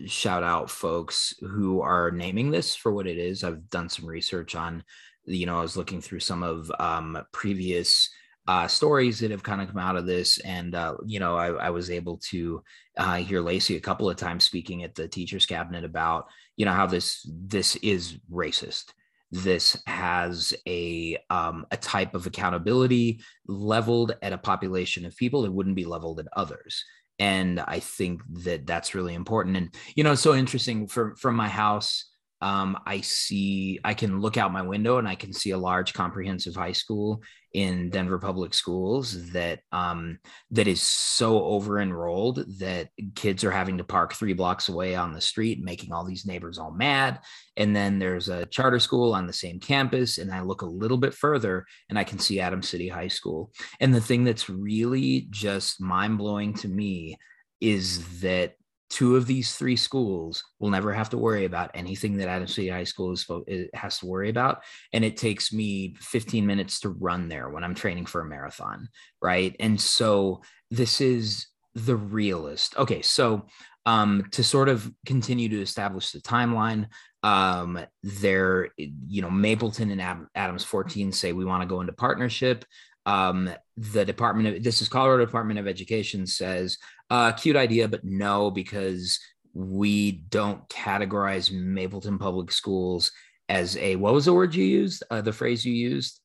[0.06, 3.42] shout out folks who are naming this for what it is.
[3.42, 4.84] I've done some research on,
[5.24, 8.08] you know, I was looking through some of um previous
[8.48, 11.48] uh stories that have kind of come out of this, and uh, you know, I,
[11.48, 12.62] I was able to
[12.96, 16.26] uh hear Lacey a couple of times speaking at the teachers cabinet about,
[16.56, 18.92] you know, how this this is racist.
[19.32, 25.52] This has a um, a type of accountability leveled at a population of people that
[25.52, 26.84] wouldn't be leveled at others
[27.20, 31.36] and i think that that's really important and you know it's so interesting from from
[31.36, 32.09] my house
[32.40, 35.92] um, I see, I can look out my window and I can see a large
[35.92, 37.22] comprehensive high school
[37.52, 40.18] in Denver Public Schools that um,
[40.52, 45.12] that is so over enrolled that kids are having to park three blocks away on
[45.12, 47.18] the street, making all these neighbors all mad.
[47.56, 50.98] And then there's a charter school on the same campus, and I look a little
[50.98, 53.52] bit further and I can see Adams City High School.
[53.80, 57.16] And the thing that's really just mind blowing to me
[57.60, 58.54] is that
[58.90, 62.68] two of these three schools will never have to worry about anything that Adams City
[62.68, 63.26] High School is,
[63.72, 64.62] has to worry about.
[64.92, 68.88] And it takes me 15 minutes to run there when I'm training for a marathon.
[69.22, 69.54] Right.
[69.60, 72.76] And so this is the realist.
[72.76, 73.00] Okay.
[73.00, 73.46] So
[73.86, 76.88] um, to sort of continue to establish the timeline,
[77.22, 82.64] um, there, you know, Mapleton and Adams 14 say we want to go into partnership
[83.06, 86.78] um, the department of this is colorado department of education says
[87.10, 89.18] uh, cute idea, but no, because
[89.52, 93.10] we don't categorize Mapleton Public Schools
[93.48, 95.02] as a what was the word you used?
[95.10, 96.20] Uh, the phrase you used?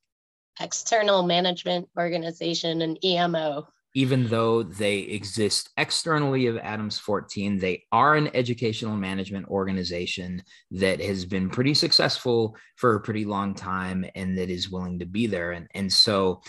[0.62, 3.68] External management organization, an EMO.
[3.96, 11.02] Even though they exist externally of Adams 14, they are an educational management organization that
[11.02, 15.28] has been pretty successful for a pretty long time and that is willing to be
[15.28, 15.54] there.
[15.54, 16.42] And, and so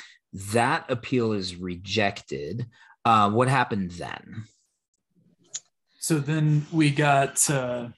[0.52, 2.66] that appeal is rejected.
[3.06, 4.46] Uh, what happened then?
[6.00, 7.90] So then we got, uh,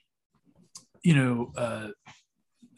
[1.03, 1.89] you know, uh,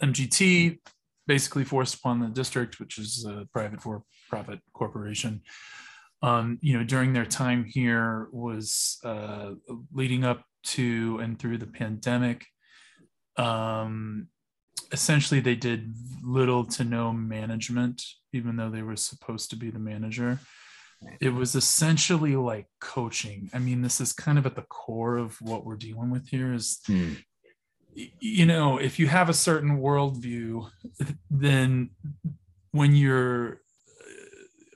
[0.00, 0.78] MGT
[1.26, 5.42] basically forced upon the district, which is a private for-profit corporation.
[6.22, 9.54] Um, you know, during their time here was uh,
[9.92, 12.46] leading up to and through the pandemic.
[13.38, 14.28] Um,
[14.92, 19.80] essentially, they did little to no management, even though they were supposed to be the
[19.80, 20.38] manager
[21.20, 25.36] it was essentially like coaching i mean this is kind of at the core of
[25.40, 27.12] what we're dealing with here is hmm.
[27.94, 30.68] you know if you have a certain worldview
[31.30, 31.90] then
[32.72, 33.58] when you're uh,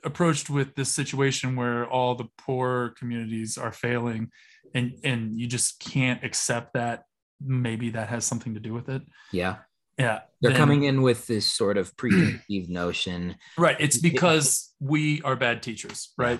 [0.03, 4.29] approached with this situation where all the poor communities are failing
[4.73, 7.03] and and you just can't accept that
[7.41, 9.57] maybe that has something to do with it yeah
[9.97, 13.35] yeah they're then, coming in with this sort of preconceived notion.
[13.57, 16.39] Right it's because we are bad teachers right?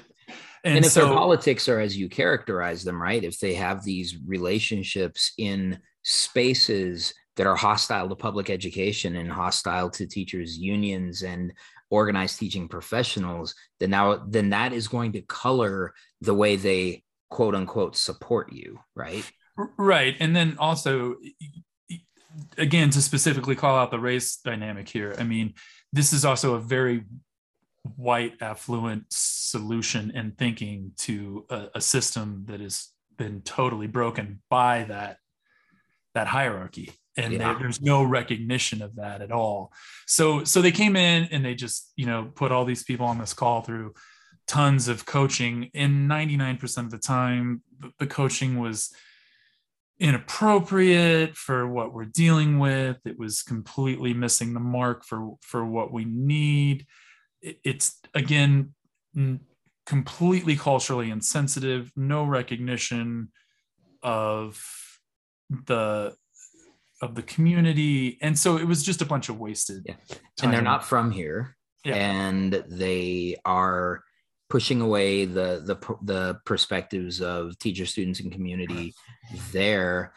[0.64, 3.84] And, and if so, their politics are as you characterize them right if they have
[3.84, 11.24] these relationships in spaces that are hostile to public education and hostile to teachers unions
[11.24, 11.54] and
[11.90, 17.56] organized teaching professionals then now then that is going to color the way they quote
[17.56, 19.30] unquote support you right?
[19.78, 21.16] Right and then also
[22.58, 25.54] again to specifically call out the race dynamic here i mean
[25.94, 27.04] this is also a very
[27.96, 34.84] white affluent solution and thinking to a, a, system that has been totally broken by
[34.86, 35.18] that
[36.14, 36.92] that hierarchy.
[37.18, 37.40] And yeah.
[37.40, 39.72] there, there's no recognition of that at all.
[40.08, 43.20] So so they came in and they just you know put all these people on
[43.20, 43.94] this call through
[44.48, 45.70] tons of coaching.
[45.74, 47.62] And 99% of the time
[48.00, 48.94] the coaching was
[50.00, 52.98] inappropriate for what we're dealing with.
[53.06, 56.86] It was completely missing the mark for for what we need.
[57.42, 58.74] It's again
[59.86, 63.32] completely culturally insensitive no recognition
[64.04, 64.64] of
[65.50, 66.16] the
[67.02, 68.18] of the community.
[68.22, 69.96] And so it was just a bunch of wasted yeah.
[70.42, 71.56] and they're not from here.
[71.84, 71.96] Yeah.
[71.96, 74.04] and they are
[74.56, 78.94] pushing away the the the perspectives of teacher students and community
[79.52, 80.14] there.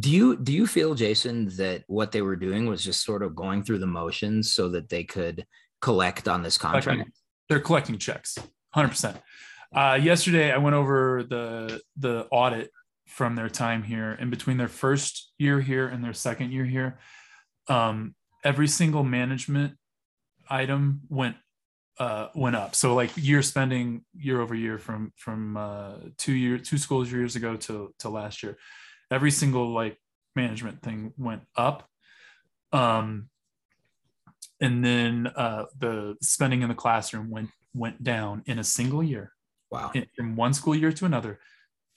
[0.00, 3.36] Do you do you feel jason that what they were doing was just sort of
[3.36, 5.44] going through the motions so that they could
[5.82, 7.10] collect on this contract?
[7.50, 8.38] They're collecting checks
[8.74, 9.20] 100%
[9.76, 12.70] uh, yesterday i went over the the audit
[13.06, 14.12] from their time here.
[14.18, 16.98] And between their first year here and their second year here
[17.68, 19.74] um, every single management
[20.48, 21.36] item went
[21.98, 22.74] uh, went up.
[22.74, 27.36] So like year spending year over year from from uh, two year two schools years
[27.36, 28.56] ago to to last year,
[29.10, 29.98] every single like
[30.34, 31.88] management thing went up.
[32.72, 33.28] Um,
[34.60, 39.32] and then uh, the spending in the classroom went went down in a single year.
[39.70, 39.90] Wow!
[39.94, 41.38] In, from one school year to another,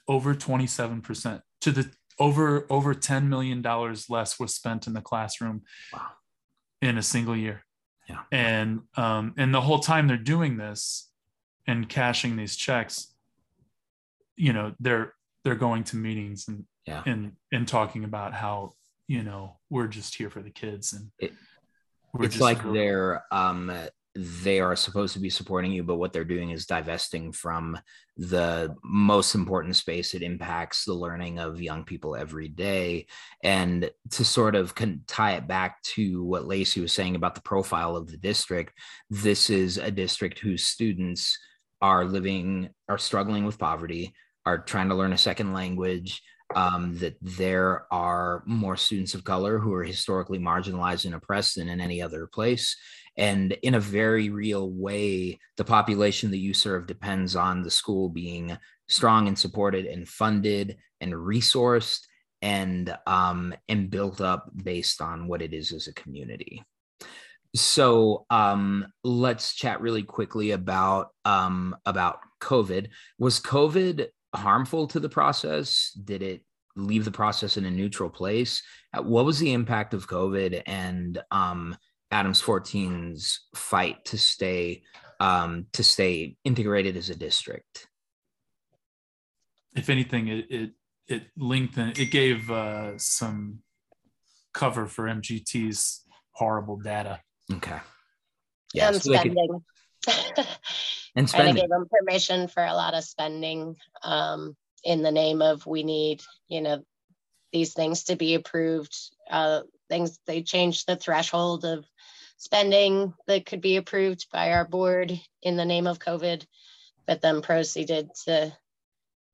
[0.08, 4.94] over twenty seven percent to the over over ten million dollars less was spent in
[4.94, 5.64] the classroom.
[5.94, 6.08] Wow!
[6.82, 7.64] In a single year.
[8.08, 8.22] Yeah.
[8.32, 11.10] And um, and the whole time they're doing this
[11.68, 13.14] and cashing these checks,
[14.36, 17.04] you know, they're they're going to meetings and yeah.
[17.06, 18.74] and and talking about how
[19.08, 21.34] you know we're just here for the kids and it,
[22.20, 23.72] it's like they're um
[24.18, 27.78] they are supposed to be supporting you, but what they're doing is divesting from
[28.18, 33.06] the most important space it impacts the learning of young people every day.
[33.44, 34.74] And to sort of
[35.06, 38.74] tie it back to what Lacey was saying about the profile of the district,
[39.12, 41.38] this is a district whose students
[41.80, 44.16] are living, are struggling with poverty,
[44.48, 46.24] are trying to learn a second language,
[46.56, 51.70] um, that there are more students of color who are historically marginalized and oppressed than
[51.70, 52.76] in any other place.
[53.18, 58.10] And in a very real way, the population that you serve depends on the school
[58.10, 58.58] being
[58.88, 62.02] strong and supported and funded and resourced
[62.42, 66.64] and um, and built up based on what it is as a community.
[67.56, 72.90] So um, let's chat really quickly about um, about COVID.
[73.18, 75.92] Was COVID harmful to the process?
[76.04, 76.44] Did it
[76.76, 78.62] leave the process in a neutral place?
[78.96, 81.76] What was the impact of COVID and um,
[82.12, 84.84] Adams 14's fight to stay
[85.20, 87.88] um, to stay integrated as a district?
[89.76, 90.72] If anything, it it,
[91.08, 92.00] it lengthened.
[92.00, 93.60] It gave uh, some
[94.54, 97.20] cover for MGT's horrible data.
[97.52, 97.80] Okay.
[98.74, 99.62] Yeah, and so spending.
[100.06, 100.48] Could,
[101.16, 101.50] and spending.
[101.50, 105.66] And it gave them permission for a lot of spending um, in the name of
[105.66, 106.84] we need, you know,
[107.52, 108.96] these things to be approved.
[109.30, 111.86] Uh, things they changed the threshold of
[112.38, 116.46] spending that could be approved by our board in the name of COVID,
[117.06, 118.54] but then proceeded to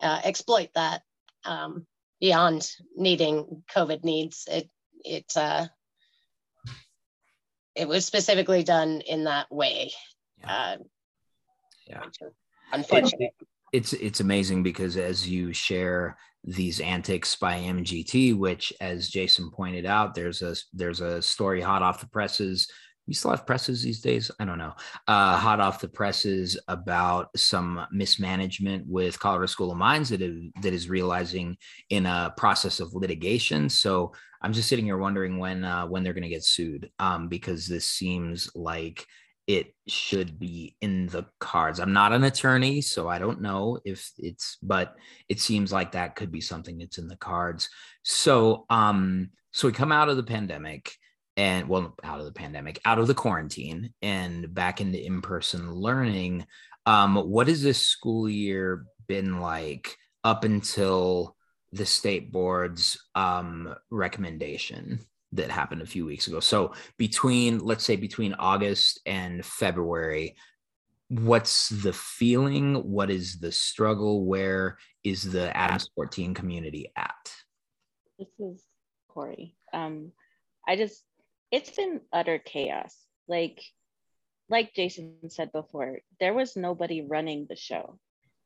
[0.01, 1.01] uh, exploit that
[1.45, 1.86] um,
[2.20, 4.47] beyond needing COVID needs.
[4.49, 4.70] It
[5.04, 5.68] it uh,
[7.76, 9.91] it was specifically done in that way.
[10.39, 10.51] Yeah.
[10.51, 10.78] Uh,
[11.88, 12.04] yeah.
[12.72, 13.34] Unfortunate.
[13.39, 19.49] It, it's it's amazing because as you share these antics by MGT, which, as Jason
[19.49, 22.70] pointed out, there's a there's a story hot off the presses
[23.08, 24.32] we still have presses these days.
[24.39, 24.74] I don't know.
[25.08, 30.36] Uh, hot off the presses about some mismanagement with Colorado School of Mines that is,
[30.62, 31.58] that is realizing
[31.89, 33.70] in a process of litigation.
[33.70, 37.28] So I'm just sitting here wondering when uh, when they're going to get sued um,
[37.28, 39.06] because this seems like
[39.47, 41.80] it should be in the cards.
[41.80, 44.95] I'm not an attorney, so I don't know if it's, but
[45.28, 47.70] it seems like that could be something that's in the cards.
[48.04, 50.93] So, um, so we come out of the pandemic
[51.36, 56.45] and well out of the pandemic out of the quarantine and back into in-person learning
[56.86, 61.36] um, what has this school year been like up until
[61.71, 64.99] the state board's um, recommendation
[65.31, 66.39] that happened a few weeks ago?
[66.41, 70.36] So between let's say between august and february
[71.09, 72.75] what's the feeling?
[72.91, 74.25] What is the struggle?
[74.25, 77.31] Where is the adams 14 community at?
[78.17, 78.63] This is
[79.09, 79.55] corey.
[79.73, 80.11] Um,
[80.67, 81.03] i just
[81.54, 82.97] it's been utter chaos.
[83.28, 83.62] Like,
[84.49, 87.99] like Jason said before, there was nobody running the show.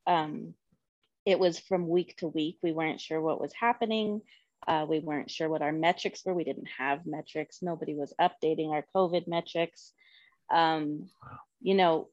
[0.06, 0.56] Um,
[1.26, 2.58] it was from week to week.
[2.62, 4.24] We weren't sure what was happening.
[4.68, 6.34] Uh, we weren't sure what our metrics were.
[6.34, 7.60] We didn't have metrics.
[7.62, 9.94] Nobody was updating our COVID metrics.
[10.54, 11.10] Um,
[11.62, 12.10] you know,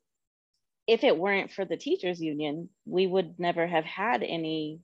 [0.86, 4.78] if it weren't for the teachers union, we would never have had any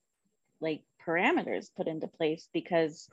[0.61, 3.09] like parameters put into place because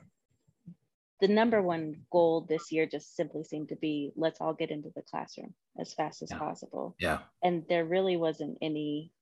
[1.20, 4.90] the number one goal this year just simply seemed to be let's all get into
[4.94, 6.38] the classroom as fast as yeah.
[6.38, 6.94] possible.
[7.00, 7.18] Yeah.
[7.42, 9.12] And there really wasn't any,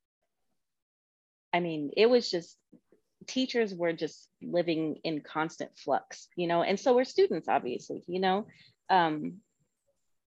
[1.53, 2.59] I mean, it was just
[3.27, 8.21] teachers were just living in constant flux, you know, and so were students, obviously, you
[8.21, 8.47] know,
[8.91, 9.39] um,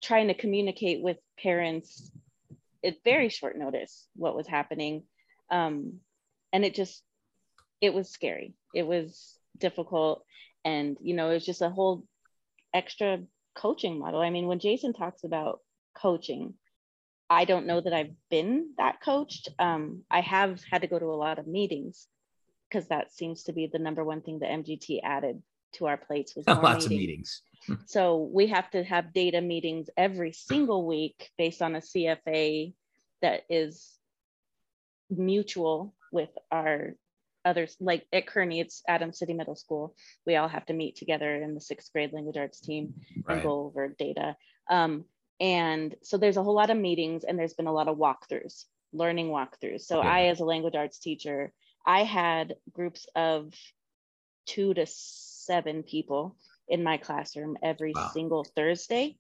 [0.03, 2.11] trying to communicate with parents
[2.85, 5.05] at very short notice what was happening.
[5.51, 6.01] Um,
[6.53, 7.03] and it just,
[7.81, 8.55] it was scary.
[8.75, 10.25] It was difficult
[10.65, 12.05] and you know it's just a whole
[12.75, 13.19] extra
[13.55, 14.21] coaching model.
[14.21, 15.61] I mean when jason talks about
[15.95, 16.55] coaching
[17.29, 19.49] i don't know that i've been that coached.
[19.59, 22.07] Um, i have had to go to a lot of meetings
[22.69, 25.43] because that seems to be the number one thing that mgt added
[25.75, 27.43] to our plates was lots meetings.
[27.69, 27.87] of meetings.
[27.91, 32.73] so we have to have data meetings every single week based on a cfa
[33.21, 33.99] that is
[35.11, 36.95] mutual with our
[37.45, 39.95] others like at Kearney, it's Adams City Middle School.
[40.27, 43.35] We all have to meet together in the sixth grade language arts team right.
[43.35, 44.37] and go over data.
[44.71, 45.05] Um,
[45.41, 48.65] and so there's a whole lot of meetings and there's been a lot of walkthroughs,
[48.93, 49.83] learning walkthroughs.
[49.83, 50.09] So yeah.
[50.09, 51.53] I, as a language arts teacher,
[51.85, 53.53] I had groups of
[54.47, 56.37] two to seven people
[56.69, 58.11] in my classroom every wow.
[58.13, 59.17] single Thursday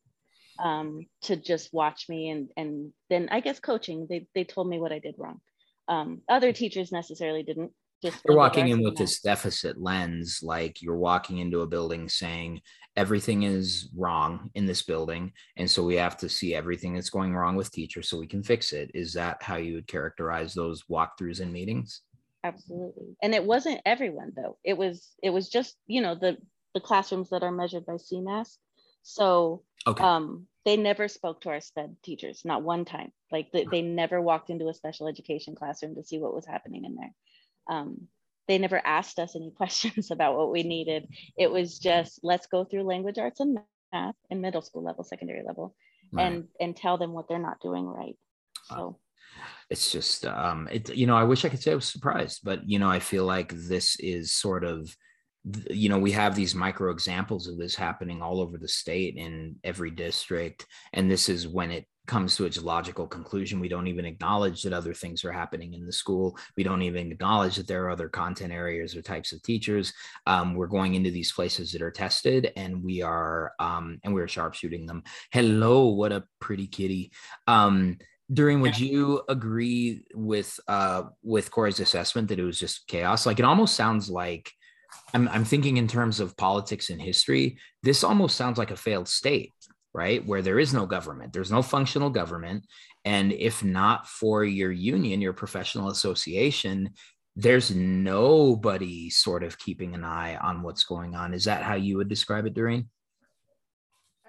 [0.59, 4.07] um, to just watch me and and then I guess coaching.
[4.09, 5.41] They they told me what I did wrong.
[5.89, 8.99] Um, other teachers necessarily didn't, just You're walking in with math.
[8.99, 12.61] this deficit lens, like you're walking into a building saying
[12.97, 15.33] everything is wrong in this building.
[15.57, 18.43] And so we have to see everything that's going wrong with teachers so we can
[18.43, 18.91] fix it.
[18.95, 22.03] Is that how you would characterize those walkthroughs and meetings?
[22.45, 23.17] Absolutely.
[23.23, 24.59] And it wasn't everyone though.
[24.65, 26.37] It was it was just, you know, the
[26.75, 28.57] the classrooms that are measured by CMAS.
[29.03, 30.05] So Okay.
[30.05, 33.13] um they never spoke to our sped teachers, not one time.
[33.33, 36.85] Like they, they never walked into a special education classroom to see what was happening
[36.85, 37.13] in there.
[37.69, 38.09] Um,
[38.49, 41.09] they never asked us any questions about what we needed.
[41.37, 43.59] It was just let's go through language arts and
[43.93, 45.75] math in middle school level, secondary level,
[46.13, 46.27] Right.
[46.27, 48.17] and and tell them what they're not doing right.
[48.69, 48.99] So
[49.71, 52.69] it's just um it you know i wish i could say i was surprised but
[52.69, 54.95] you know i feel like this is sort of
[55.71, 59.57] you know we have these micro examples of this happening all over the state in
[59.65, 63.59] every district and this is when it comes to its logical conclusion.
[63.59, 66.37] We don't even acknowledge that other things are happening in the school.
[66.59, 69.95] We don't even acknowledge that there are other content areas or types of teachers.
[70.27, 74.29] Um, we're going into these places that are tested and we are um, and we're
[74.29, 75.03] sharpshooting them.
[75.31, 77.13] Hello what a pretty kitty.
[77.47, 77.97] Um,
[78.31, 83.27] During, would you agree with uh with Corey's assessment that it was just chaos?
[83.27, 84.53] Like it almost sounds like
[85.15, 87.59] I'm I'm thinking in terms of politics and history.
[87.83, 89.53] This almost sounds like a failed state,
[89.95, 90.25] right?
[90.27, 92.67] Where there is no government, there's no functional government,
[93.05, 96.91] and if not for your union, your professional association,
[97.37, 101.35] there's nobody sort of keeping an eye on what's going on.
[101.35, 102.89] Is that how you would describe it, Doreen?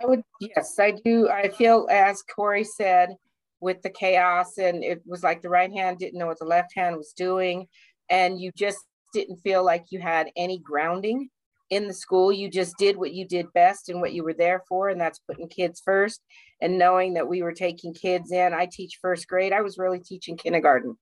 [0.02, 1.30] I would, yes, I do.
[1.30, 3.16] I feel as Corey said,
[3.64, 6.76] with the chaos, and it was like the right hand didn't know what the left
[6.76, 7.68] hand was doing,
[8.10, 8.80] and you just
[9.14, 11.30] didn't feel like you had any grounding
[11.74, 12.32] in the school.
[12.32, 15.20] You just did what you did best and what you were there for, and that's
[15.20, 16.22] putting kids first
[16.62, 18.54] and knowing that we were taking kids in.
[18.54, 19.54] I teach first grade.
[19.54, 20.98] I was really teaching kindergarten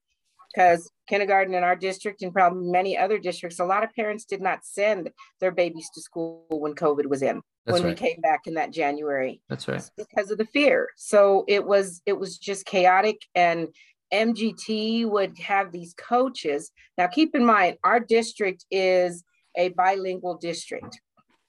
[0.53, 4.41] because kindergarten in our district and probably many other districts, a lot of parents did
[4.41, 5.09] not send
[5.39, 7.99] their babies to school when COVID was in, That's when right.
[8.01, 9.84] we came back in that January That's right.
[9.97, 10.88] because of the fear.
[10.97, 13.67] So it was it was just chaotic and
[14.13, 16.72] MGT would have these coaches.
[16.97, 19.24] Now keep in mind our district is
[19.58, 20.99] a bilingual district.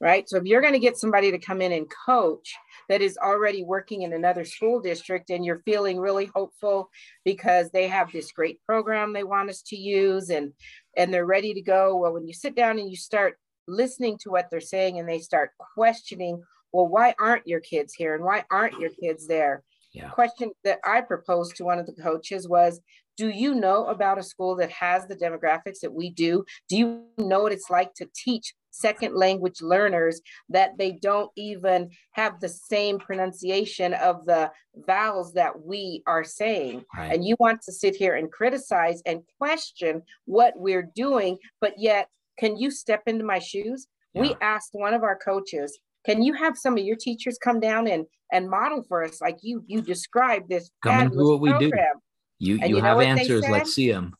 [0.00, 0.28] Right?
[0.28, 2.57] So if you're going to get somebody to come in and coach
[2.88, 6.90] that is already working in another school district and you're feeling really hopeful
[7.24, 10.55] because they have this great program they want us to use and
[10.96, 13.38] and they're ready to go, well when you sit down and you start
[13.68, 16.42] listening to what they're saying and they start questioning
[16.72, 19.62] well, why aren't your kids here and why aren't your kids there?
[19.92, 20.09] Yeah.
[20.09, 22.80] Question that I proposed to one of the coaches was
[23.16, 26.44] Do you know about a school that has the demographics that we do?
[26.68, 31.90] Do you know what it's like to teach second language learners that they don't even
[32.12, 34.50] have the same pronunciation of the
[34.86, 36.84] vowels that we are saying?
[36.96, 37.12] Right.
[37.12, 42.08] And you want to sit here and criticize and question what we're doing, but yet,
[42.38, 43.86] can you step into my shoes?
[44.14, 47.86] We asked one of our coaches, can you have some of your teachers come down
[47.88, 51.40] and and model for us like you you described this Come and do fabulous what
[51.40, 51.70] we do.
[51.70, 51.94] program?
[52.43, 53.49] You And you, you know have answers.
[53.49, 54.16] Let's see them.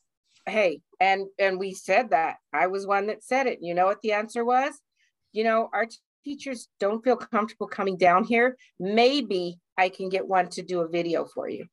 [0.47, 2.37] Hey, and and we said that.
[2.53, 3.59] I was one that said it.
[3.61, 4.73] You know what the answer was?
[5.33, 8.57] You know, our t- teachers don't feel comfortable coming down here.
[8.79, 11.67] Maybe I can get one to do a video for you.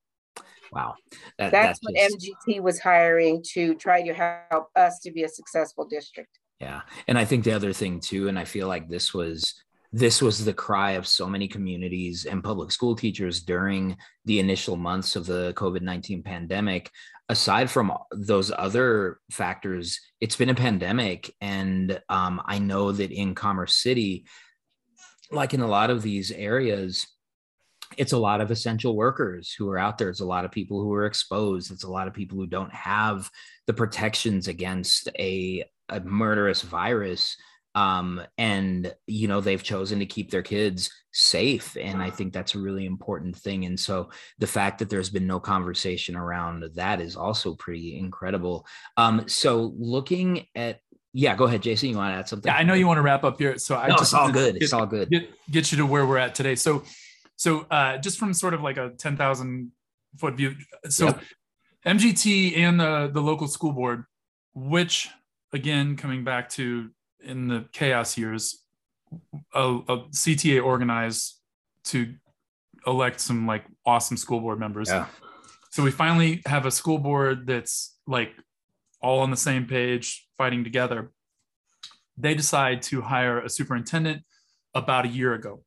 [0.72, 0.96] Wow.
[1.38, 4.14] That, That's what just- MGT was hiring to try to
[4.50, 6.40] help us to be a successful district.
[6.60, 6.82] Yeah.
[7.08, 9.54] And I think the other thing too, and I feel like this was
[9.92, 14.78] this was the cry of so many communities and public school teachers during the initial
[14.78, 16.92] months of the COVID-19 pandemic.
[17.28, 21.34] Aside from those other factors, it's been a pandemic.
[21.42, 24.26] And um, I know that in Commerce City,
[25.32, 27.08] like in a lot of these areas,
[27.98, 30.10] it's a lot of essential workers who are out there.
[30.10, 31.72] It's a lot of people who are exposed.
[31.72, 33.30] It's a lot of people who don't have
[33.66, 37.36] the protections against a, a murderous virus.
[37.76, 41.78] Um, and, you know, they've chosen to keep their kids safe.
[41.80, 43.66] And I think that's a really important thing.
[43.66, 44.10] And so
[44.40, 48.66] the fact that there's been no conversation around that is also pretty incredible.
[48.98, 50.80] Um, so looking at,
[51.14, 51.90] yeah, go ahead, Jason.
[51.90, 52.52] You want to add something?
[52.52, 54.32] Yeah, I know you want to wrap up here, so I No, just it's all
[54.32, 54.54] good.
[54.54, 55.10] Get, It's all good.
[55.10, 56.56] Get, get you to where we're at today.
[56.56, 56.84] So,
[57.36, 59.72] so uh, just from sort of like a ten thousand
[60.18, 60.56] foot view.
[60.88, 61.24] So, Yep.
[61.86, 64.04] MGT and the the local school board,
[64.54, 65.10] which
[65.54, 66.90] again coming back to
[67.24, 68.64] in the chaos years,
[69.54, 71.40] a, a CTA organized
[71.86, 72.14] to
[72.86, 74.90] elect some like awesome school board members.
[74.90, 75.08] Yeah.
[75.72, 78.32] So we finally have a school board that's like
[79.02, 81.12] all on the same page, fighting together.
[82.18, 84.24] They decide to hire a superintendent
[84.74, 85.64] about a year ago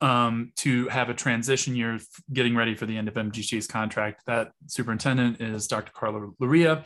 [0.00, 1.98] um, to have a transition year,
[2.32, 4.22] getting ready for the end of MGT's contract.
[4.26, 5.92] That superintendent is Dr.
[5.92, 6.84] Karla Loria,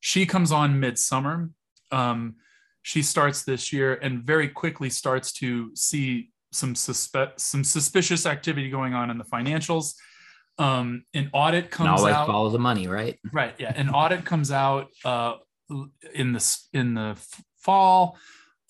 [0.00, 1.50] She comes on midsummer.
[1.90, 2.36] Um,
[2.82, 8.70] she starts this year and very quickly starts to see some suspect some suspicious activity
[8.70, 9.94] going on in the financials.
[10.58, 12.26] Um, an audit And comes always out.
[12.26, 13.18] follow the money, right?
[13.32, 13.54] Right.
[13.58, 13.72] Yeah.
[13.74, 15.36] An audit comes out uh,
[16.14, 17.16] in the in the
[17.58, 18.18] fall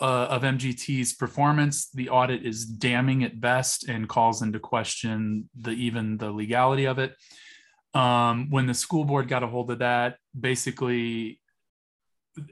[0.00, 1.90] uh, of MGT's performance.
[1.90, 6.98] The audit is damning at best and calls into question the even the legality of
[6.98, 7.14] it.
[7.92, 11.40] Um, when the school board got a hold of that, basically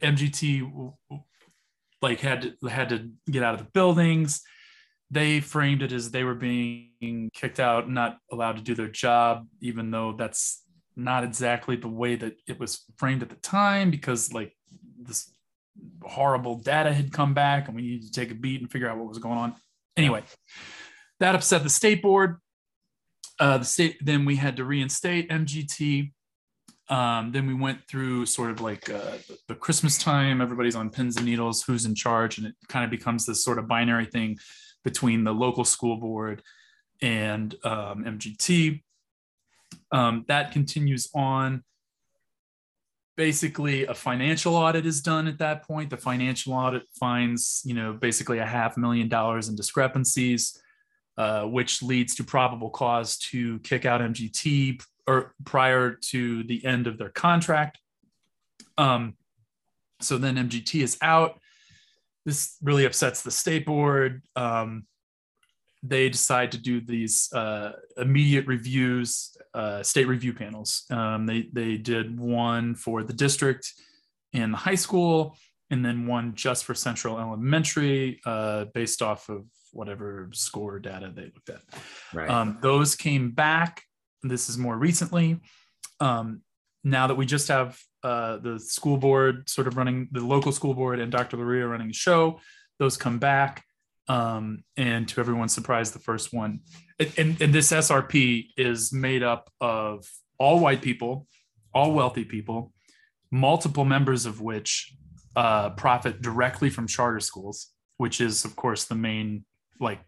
[0.03, 0.93] MGT
[2.03, 4.42] like had to, had to get out of the buildings.
[5.11, 9.46] They framed it as they were being kicked out, not allowed to do their job,
[9.61, 10.62] even though that's
[10.96, 14.53] not exactly the way that it was framed at the time because like
[15.01, 15.32] this
[16.03, 18.99] horrible data had come back and we needed to take a beat and figure out
[18.99, 19.55] what was going on.
[19.96, 20.22] Anyway
[21.20, 22.36] that upset the state board.
[23.38, 26.12] Uh, the state then we had to reinstate mgt
[26.91, 29.16] um, then we went through sort of like uh,
[29.47, 32.91] the- christmas time everybody's on pins and needles who's in charge and it kind of
[32.91, 34.36] becomes this sort of binary thing
[34.84, 36.43] between the local school board
[37.03, 38.80] and um, mgt
[39.93, 41.62] um, that continues on.
[43.16, 45.91] Basically, a financial audit is done at that point.
[45.91, 50.61] The financial audit finds, you know, basically a half million dollars in discrepancies,
[51.16, 56.87] uh, which leads to probable cause to kick out MGT or prior to the end
[56.87, 57.79] of their contract.
[58.77, 59.15] Um,
[60.01, 61.41] so then MGT is out.
[62.27, 64.23] This really upsets the state board.
[64.37, 64.85] Um,
[65.83, 70.85] they decide to do these uh, immediate reviews, uh, state review panels.
[70.91, 73.73] Um, they they did one for the district
[74.35, 75.37] and the high school,
[75.71, 81.23] and then one just for Central Elementary, uh, based off of whatever score data they
[81.23, 81.63] looked at.
[82.13, 82.29] Right.
[82.29, 83.85] Um, those came back.
[84.23, 85.41] This is more recently.
[86.01, 86.43] Um,
[86.85, 90.75] now that we just have uh, the school board sort of running the local school
[90.75, 91.37] board and Dr.
[91.37, 92.41] Loria running the show,
[92.79, 93.64] those come back.
[94.09, 96.61] Um, and to everyone's surprise, the first one,
[96.99, 101.27] and, and, and this SRP is made up of all white people,
[101.75, 102.73] all wealthy people,
[103.31, 104.95] multiple members of which
[105.37, 109.45] uh, profit directly from charter schools, which is, of course, the main
[109.79, 110.01] like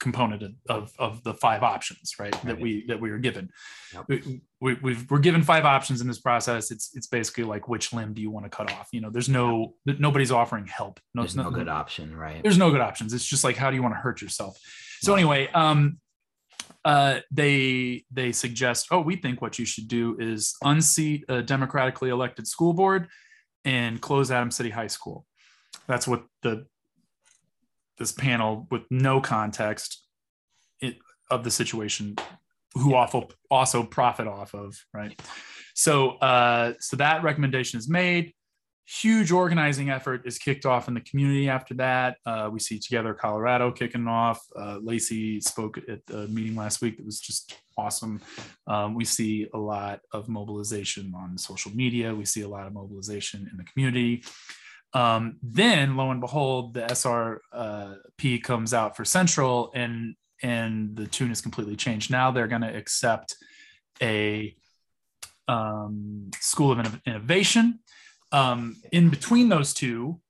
[0.00, 2.34] component of, of, the five options, right?
[2.44, 3.50] That we that we were given.
[3.94, 4.04] Yep.
[4.08, 6.70] We, we, we've, we're given five options in this process.
[6.70, 8.88] It's it's basically like which limb do you want to cut off?
[8.92, 10.98] You know, there's no nobody's offering help.
[11.14, 12.42] No, There's no good option, right?
[12.42, 13.12] there's no good options.
[13.12, 14.58] It's just like how do you want to hurt yourself?
[15.02, 15.98] So anyway, um,
[16.84, 22.10] uh, they they suggest, oh, we think what you should do is unseat a democratically
[22.10, 23.08] elected school board
[23.64, 25.26] and close Adams City High School.
[25.86, 26.66] That's what the
[28.00, 30.04] this panel with no context
[30.80, 30.96] it,
[31.30, 32.16] of the situation
[32.74, 35.20] who also also profit off of right?
[35.74, 38.32] So uh so that recommendation is made.
[38.86, 42.16] Huge organizing effort is kicked off in the community after that.
[42.26, 44.40] Uh, we see together colorado kicking off.
[44.58, 46.96] Uh, lacey spoke at the meeting last week.
[46.96, 48.20] That was just awesome.
[48.66, 52.12] Um, we see a lot of mobilization on social media.
[52.12, 54.24] We see a lot of mobilization in the community
[54.92, 61.30] um, then lo and behold the srp comes out for central and and the tune
[61.30, 62.10] is completely changed.
[62.10, 63.36] Now they're going to accept
[64.00, 64.56] a
[65.48, 67.80] um, school of innovation.
[68.32, 70.20] Um, in between those two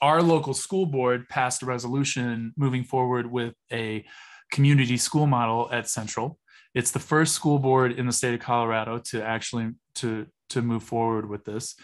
[0.00, 4.04] our local school board passed a resolution moving forward with a
[4.52, 6.38] community school model at central.
[6.74, 10.82] It's the first school board in the state of colorado to actually to to move
[10.82, 11.74] forward with this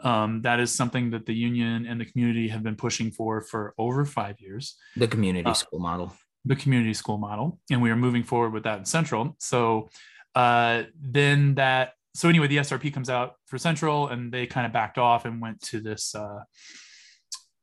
[0.00, 3.74] um, that is something that the union and the community have been pushing for for
[3.78, 4.76] over five years.
[4.96, 6.12] The community Uh, school model.
[6.44, 9.34] the community school model and we are moving forward with that in central.
[9.40, 9.88] So
[10.34, 14.72] uh, then that so anyway the srp comes out for central and they kind of
[14.72, 16.40] backed off and went to this uh,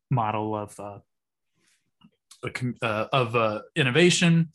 [0.10, 1.00] model of uh,
[2.44, 2.52] a
[2.86, 4.50] uh, of uh, innovation.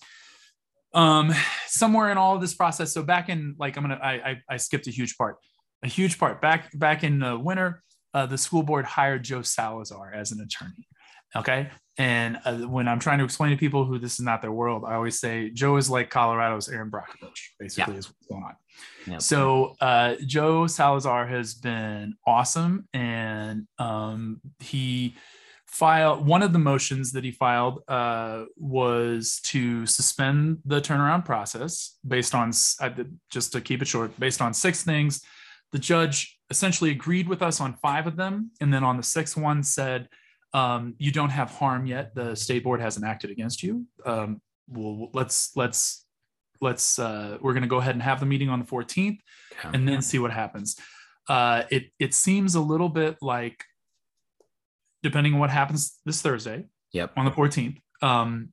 [0.95, 1.33] Um
[1.66, 4.57] somewhere in all of this process so back in like i'm gonna i i, I
[4.57, 5.37] skipped a huge part
[5.83, 7.83] a huge part back back in the winter
[8.14, 10.87] uh, the school board hired joe salazar as an attorney
[11.37, 14.53] okay and uh, when i'm trying to explain to people who this is not their
[14.53, 18.55] world i always say joe is like colorado's erin brockovich basically is what's going on
[19.07, 19.22] Yep.
[19.22, 25.16] so uh, Joe Salazar has been awesome, and um, he
[25.66, 31.97] filed one of the motions that he filed uh, was to suspend the turnaround process
[32.07, 32.51] based on
[33.31, 35.22] just to keep it short, based on six things.
[35.73, 39.37] The judge essentially agreed with us on five of them, and then on the sixth
[39.37, 40.09] one said,
[40.55, 42.14] um, "You don't have harm yet.
[42.14, 43.87] The state board hasn't acted against you.
[44.05, 46.05] Um, well, let's let's."
[46.61, 49.21] Let's uh, we're going to go ahead and have the meeting on the 14th
[49.53, 49.69] Okay.
[49.73, 50.77] and then see what happens.
[51.29, 53.62] uh, it it seems a little bit like,
[55.05, 57.12] depending on what happens this Thursday, Yep.
[57.16, 58.53] on the 14th, um,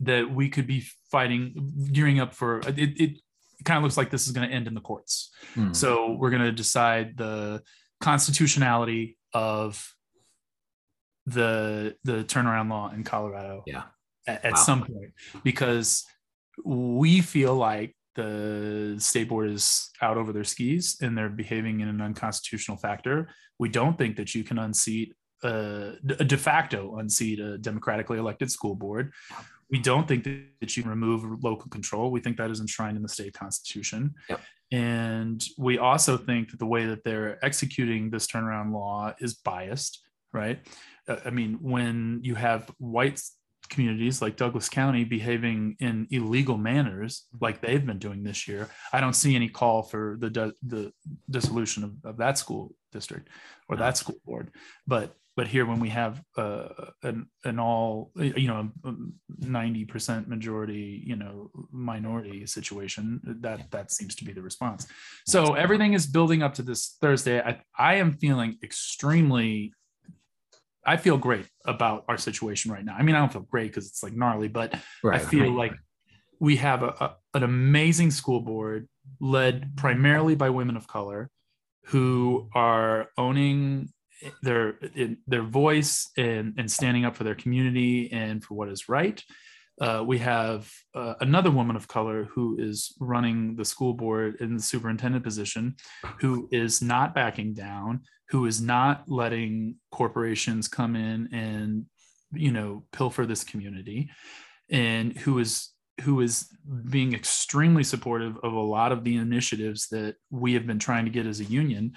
[0.00, 2.78] that we could be fighting, gearing up for it.
[2.78, 3.20] It,
[3.62, 5.30] it kind of looks like this is going to end in the courts.
[5.54, 5.72] Hmm.
[5.72, 7.62] So we're going to decide the
[8.00, 9.94] constitutionality of
[11.26, 13.84] the the turnaround law in Colorado Yeah.
[14.26, 14.58] at, at Wow.
[14.58, 15.12] some point
[15.44, 16.04] because
[16.64, 21.88] we feel like the state board is out over their skis and they're behaving in
[21.88, 23.28] an unconstitutional factor.
[23.60, 28.50] We don't think that you can unseat uh, a de facto unseat a democratically elected
[28.50, 29.12] school board.
[29.72, 32.12] We don't think that, you can remove local control.
[32.12, 34.14] We think that is enshrined in the state constitution.
[34.28, 34.40] Yep.
[34.70, 40.00] And we also think that the way that they're executing this turnaround law is biased,
[40.32, 40.60] right?
[41.08, 43.20] Uh, I mean, when you have white
[43.68, 49.00] communities like Douglas County behaving in illegal manners like they've been doing this year, I
[49.00, 50.92] don't see any call for the the
[51.28, 53.28] dissolution of, of that school district
[53.68, 54.52] or that school board.
[54.86, 56.68] But but here when we have uh,
[57.02, 58.70] an an all you know
[59.38, 64.86] ninety percent majority you know minority situation, that that seems to be the response.
[65.26, 67.40] So everything is building up to this Thursday.
[67.40, 69.72] I I am feeling extremely
[70.84, 72.96] I feel great about our situation right now.
[72.98, 75.20] I mean, I don't feel great because it's like gnarly, but Right.
[75.20, 75.74] I feel like
[76.40, 78.88] we have a, a- an amazing school board
[79.20, 81.30] led primarily by women of color
[81.86, 83.91] who are owning
[84.42, 84.78] their
[85.26, 89.22] their voice and, and standing up for their community and for what is right.
[89.80, 94.54] Uh, we have uh, another woman of color who is running the school board in
[94.54, 95.74] the superintendent position,
[96.20, 101.86] who is not backing down, who is not letting corporations come in and
[102.32, 104.10] you know pilfer this community,
[104.70, 105.70] and who is
[106.02, 106.48] who is
[106.88, 111.10] being extremely supportive of a lot of the initiatives that we have been trying to
[111.10, 111.92] get as a union.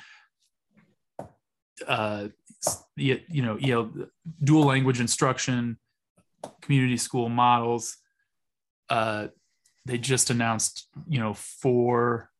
[1.88, 2.30] Uh,
[2.96, 4.08] you you know, you know,
[4.44, 5.78] dual language instruction,
[6.62, 7.98] community school models.
[8.90, 9.28] Uh,
[9.86, 12.32] they just announced, you know, four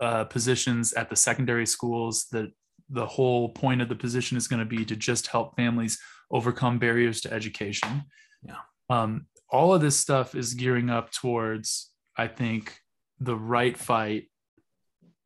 [0.00, 2.26] uh, positions at the secondary schools.
[2.32, 2.52] That
[2.88, 5.98] the whole point of the position is going to be to just help families
[6.30, 8.04] overcome barriers to education.
[8.42, 8.56] Yeah.
[8.88, 12.78] Um, all of this stuff is gearing up towards, I think,
[13.18, 14.24] the right fight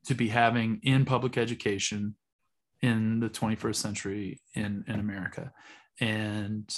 [0.06, 2.16] to be having in public education
[2.84, 5.50] in the 21st century in, in America.
[6.00, 6.68] And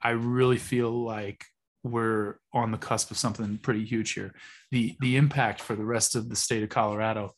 [0.00, 1.46] I really feel like
[1.82, 4.34] we're on the cusp of something pretty huge here.
[4.70, 7.34] The, the impact for the rest of the state of Colorado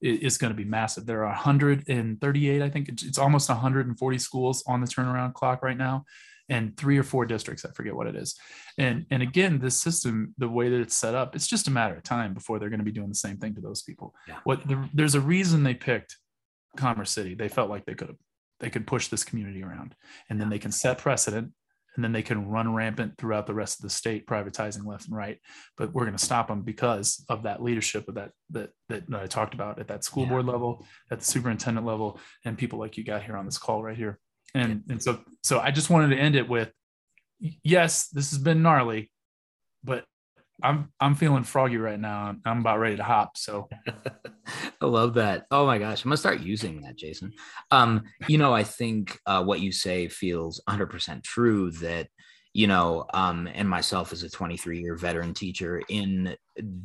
[0.00, 1.04] is going to be massive.
[1.04, 5.76] There are 138, I think it's, it's almost 140 schools on the turnaround clock right
[5.76, 6.06] now,
[6.48, 7.66] and three or four districts.
[7.66, 8.34] I forget what it is.
[8.78, 11.94] And and again, this system, the way that it's set up, it's just a matter
[11.94, 14.14] of time before they're going to be doing the same thing to those people.
[14.26, 14.38] Yeah.
[14.42, 16.16] What the, there's a reason they picked
[16.76, 17.34] Commerce City.
[17.34, 18.16] They felt like they could have
[18.60, 19.94] they could push this community around,
[20.30, 21.52] and then they can set precedent.
[21.94, 25.14] And then they can run rampant throughout the rest of the state, privatizing left and
[25.14, 25.38] right.
[25.76, 29.26] But we're going to stop them because of that leadership of that that that I
[29.26, 30.30] talked about at that school Yeah.
[30.30, 33.82] board level, at the superintendent level, and people like you got here on this call
[33.82, 34.18] right here.
[34.54, 36.72] And and so so I just wanted to end it with,
[37.62, 39.10] yes, this has been gnarly,
[39.84, 40.06] but
[40.62, 42.34] I'm I'm feeling froggy right now.
[42.44, 43.36] I'm about ready to hop.
[43.36, 43.68] So
[44.80, 45.46] I love that.
[45.50, 47.32] Oh my gosh, I'm gonna start using that, Jason.
[47.70, 51.70] Um, you know, I think uh, what you say feels 100% true.
[51.72, 52.08] That
[52.52, 56.36] you know, um, and myself as a 23 year veteran teacher in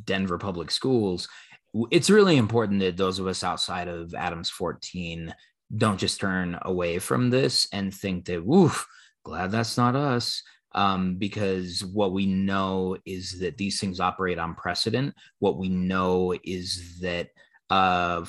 [0.04, 1.28] Denver public schools,
[1.90, 5.34] it's really important that those of us outside of Adams 14
[5.76, 8.86] don't just turn away from this and think that, woof,
[9.24, 10.42] glad that's not us.
[10.78, 15.12] Um, because what we know is that these things operate on precedent.
[15.40, 17.30] What we know is that
[17.68, 18.24] uh,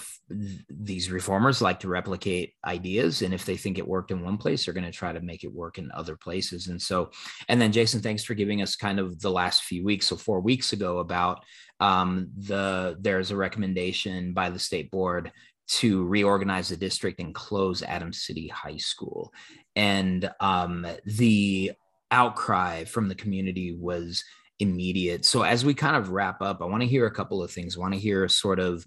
[0.67, 4.65] these reformers like to replicate ideas, and if they think it worked in one place,
[4.65, 6.69] they're going to try to make it work in other places.
[6.69, 7.11] And so,
[7.49, 10.07] and then Jason, thanks for giving us kind of the last few weeks.
[10.07, 11.45] So four weeks ago, about
[11.79, 15.31] um, the there's a recommendation by the state board
[15.67, 19.31] to reorganize the district and close Adams City High School,
[19.75, 21.73] and um, the
[22.11, 24.23] outcry from the community was
[24.59, 25.25] immediate.
[25.25, 27.75] So as we kind of wrap up, I want to hear a couple of things.
[27.75, 28.85] I want to hear sort of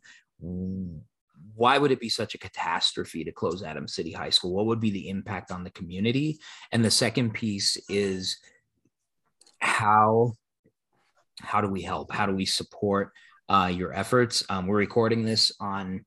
[1.54, 4.54] why would it be such a catastrophe to close Adams City High School?
[4.54, 6.40] What would be the impact on the community?
[6.72, 8.38] And the second piece is
[9.58, 10.32] how
[11.40, 12.12] how do we help?
[12.12, 13.12] How do we support
[13.48, 14.44] uh, your efforts?
[14.48, 16.04] Um, we're recording this on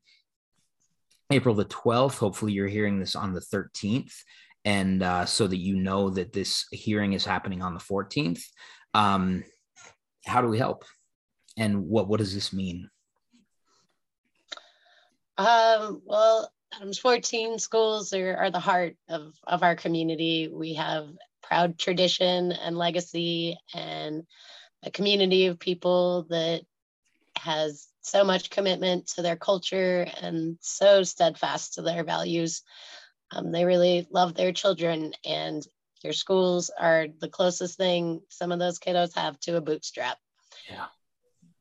[1.31, 2.17] April the 12th.
[2.17, 4.13] Hopefully, you're hearing this on the 13th
[4.65, 8.41] and uh, so that you know that this hearing is happening on the 14th.
[8.93, 9.43] Um,
[10.25, 10.83] how do we help?
[11.57, 12.89] And what what does this mean?
[15.37, 20.49] Um, well, Adams 14 schools are, are the heart of, of our community.
[20.51, 21.09] We have
[21.43, 24.23] proud tradition and legacy and
[24.83, 26.61] a community of people that
[27.37, 32.61] has so much commitment to their culture and so steadfast to their values.
[33.31, 35.65] Um, they really love their children, and
[36.03, 40.17] your schools are the closest thing some of those kiddos have to a bootstrap.
[40.69, 40.85] Yeah.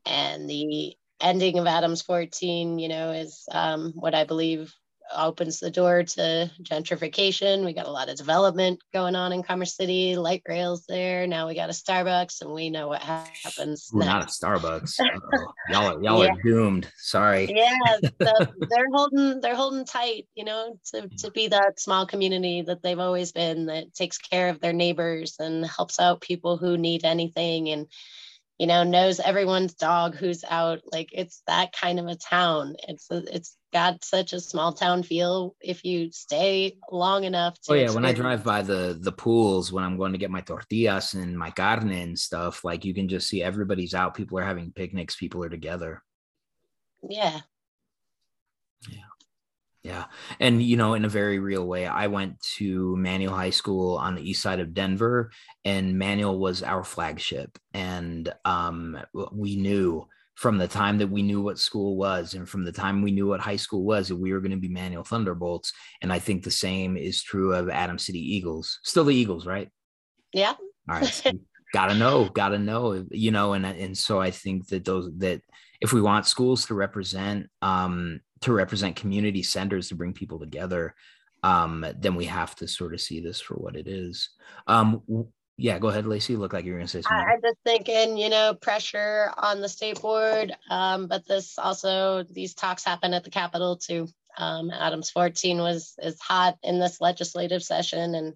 [0.05, 4.73] And the ending of Adams 14, you know, is um, what I believe
[5.13, 7.65] opens the door to gentrification.
[7.65, 11.27] We got a lot of development going on in Commerce City, light rails there.
[11.27, 13.89] Now we got a Starbucks, and we know what happens.
[13.93, 14.99] Ooh, not a Starbucks.
[15.69, 16.31] y'all are y'all yeah.
[16.31, 16.87] are doomed.
[16.97, 17.47] Sorry.
[17.53, 22.81] Yeah, they're holding they're holding tight, you know, to, to be that small community that
[22.81, 27.05] they've always been that takes care of their neighbors and helps out people who need
[27.05, 27.87] anything and
[28.57, 33.11] you know knows everyone's dog who's out like it's that kind of a town it's
[33.11, 37.75] a, it's got such a small town feel if you stay long enough to oh
[37.75, 41.13] yeah when i drive by the the pools when i'm going to get my tortillas
[41.13, 44.71] and my carne and stuff like you can just see everybody's out people are having
[44.71, 46.01] picnics people are together
[47.09, 47.41] yeah
[48.89, 49.09] yeah
[49.83, 50.05] yeah.
[50.39, 54.15] And, you know, in a very real way, I went to Manual High School on
[54.15, 55.29] the east side of Denver,
[55.63, 57.59] and Manual was our flagship.
[57.71, 58.97] And um,
[59.31, 63.01] we knew from the time that we knew what school was and from the time
[63.01, 65.73] we knew what high school was that we were going to be Manual Thunderbolts.
[66.01, 68.79] And I think the same is true of Adams City Eagles.
[68.83, 69.69] Still the Eagles, right?
[70.33, 70.53] Yeah.
[70.89, 71.05] All right.
[71.05, 71.31] So
[71.73, 75.41] gotta know, gotta know, you know, and and so I think that those that
[75.81, 80.93] if we want schools to represent um to represent community centers to bring people together
[81.45, 84.29] um, then we have to sort of see this for what it is.
[84.65, 85.03] Um,
[85.57, 86.35] yeah, go ahead, Lacey.
[86.35, 87.27] Look like you're going to say something.
[87.27, 92.53] I'm just thinking, you know, pressure on the state board, um, but this also these
[92.53, 94.07] talks happen at the Capitol too.
[94.37, 98.33] Um, Adams 14 was is hot in this legislative session, and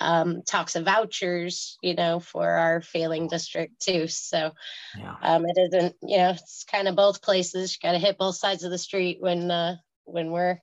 [0.00, 4.06] um, talks of vouchers, you know, for our failing district too.
[4.08, 4.52] So
[4.96, 5.16] yeah.
[5.22, 7.76] um, it isn't, you know, it's kind of both places.
[7.76, 10.58] You got to hit both sides of the street when uh, when we're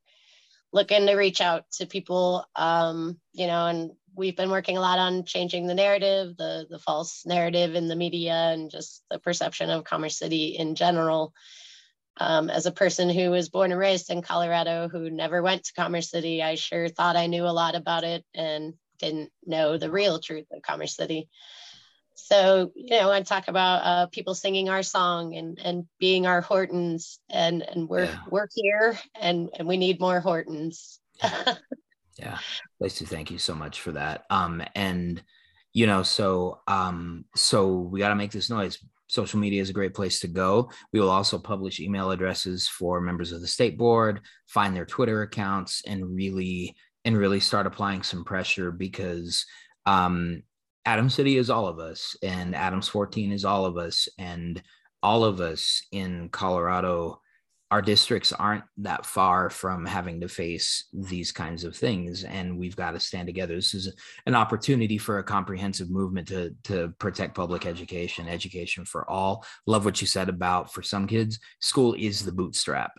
[0.74, 5.00] looking to reach out to people, um, you know, and we've been working a lot
[5.00, 9.70] on changing the narrative, the the false narrative in the media, and just the perception
[9.70, 11.34] of Commerce City in general.
[12.18, 15.74] Um, as a person who was born and raised in Colorado, who never went to
[15.74, 19.92] Commerce City, I sure thought I knew a lot about it, and didn't know the
[19.92, 21.30] real truth of Commerce City.
[22.16, 26.42] So, you know, I talk about uh, people singing our song and, and being our
[26.42, 28.20] Hortons and, and we're, yeah.
[28.30, 31.00] we're here and, and we need more Hortons.
[32.18, 32.38] yeah.
[32.80, 34.24] Lacey, thank you so much for that.
[34.30, 35.22] Um, and,
[35.74, 38.80] you know, so, um, so we got to make this noise.
[39.08, 40.72] Social media is a great place to go.
[40.92, 45.22] We will also publish email addresses for members of the state board, find their Twitter
[45.22, 49.46] accounts, and really and really start applying some pressure because
[49.86, 50.42] um,
[50.86, 54.62] Adam City is all of us, and Adams 14 is all of us, and
[55.04, 57.22] all of us in Colorado,
[57.72, 62.76] our districts aren't that far from having to face these kinds of things, and we've
[62.76, 63.56] got to stand together.
[63.56, 63.94] This is
[64.26, 69.46] an opportunity for a comprehensive movement to to protect public education, education for all.
[69.66, 72.92] Love what you said about for some kids, school is the bootstrap,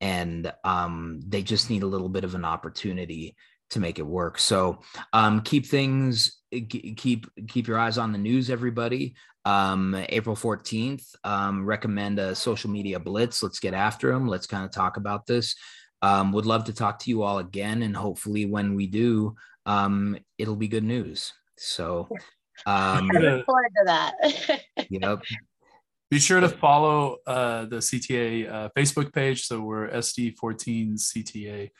[0.00, 3.36] and um, they just need a little bit of an opportunity
[3.70, 4.38] to make it work.
[4.38, 4.80] So
[5.12, 9.14] um, keep things keep keep your eyes on the news, everybody.
[9.44, 13.42] Um, April 14th, um, recommend a social media blitz.
[13.42, 14.26] Let's get after them.
[14.26, 15.54] Let's kind of talk about this.
[16.00, 19.36] Um, would love to talk to you all again, and hopefully, when we do,
[19.66, 21.32] um, it'll be good news.
[21.56, 22.08] So,
[22.66, 24.60] um, I look forward to that.
[24.90, 25.22] yep.
[26.10, 29.46] Be sure to follow uh, the CTA uh, Facebook page.
[29.46, 31.70] So we're SD14 CTA.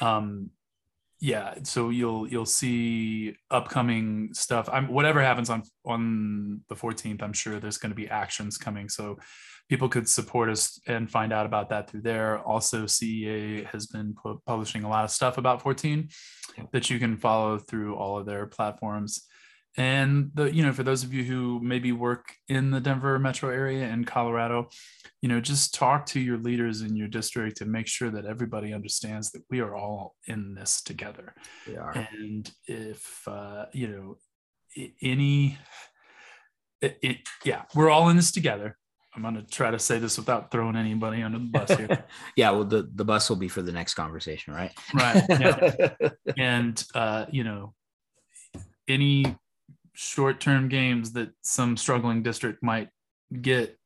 [0.00, 0.50] Um,
[1.20, 4.68] yeah so you'll you'll see upcoming stuff.
[4.72, 8.88] I'm whatever happens on on the 14th i'm sure there's going to be actions coming
[8.88, 9.18] so
[9.70, 12.40] people could support us and find out about that through there.
[12.40, 16.08] Also cea has been pu- publishing a lot of stuff about 14
[16.72, 19.26] that you can follow through all of their platforms
[19.76, 23.50] and the you know for those of you who maybe work in the denver metro
[23.50, 24.68] area in colorado
[25.22, 28.72] you know just talk to your leaders in your district and make sure that everybody
[28.72, 31.34] understands that we are all in this together
[31.68, 31.92] we are.
[31.92, 35.56] and if uh, you know any
[36.80, 38.76] it, it, yeah we're all in this together
[39.14, 42.04] i'm going to try to say this without throwing anybody under the bus here
[42.36, 46.08] yeah well the, the bus will be for the next conversation right right yeah.
[46.38, 47.72] and uh, you know
[48.88, 49.24] any
[49.92, 52.88] short-term games that some struggling district might
[53.40, 53.78] get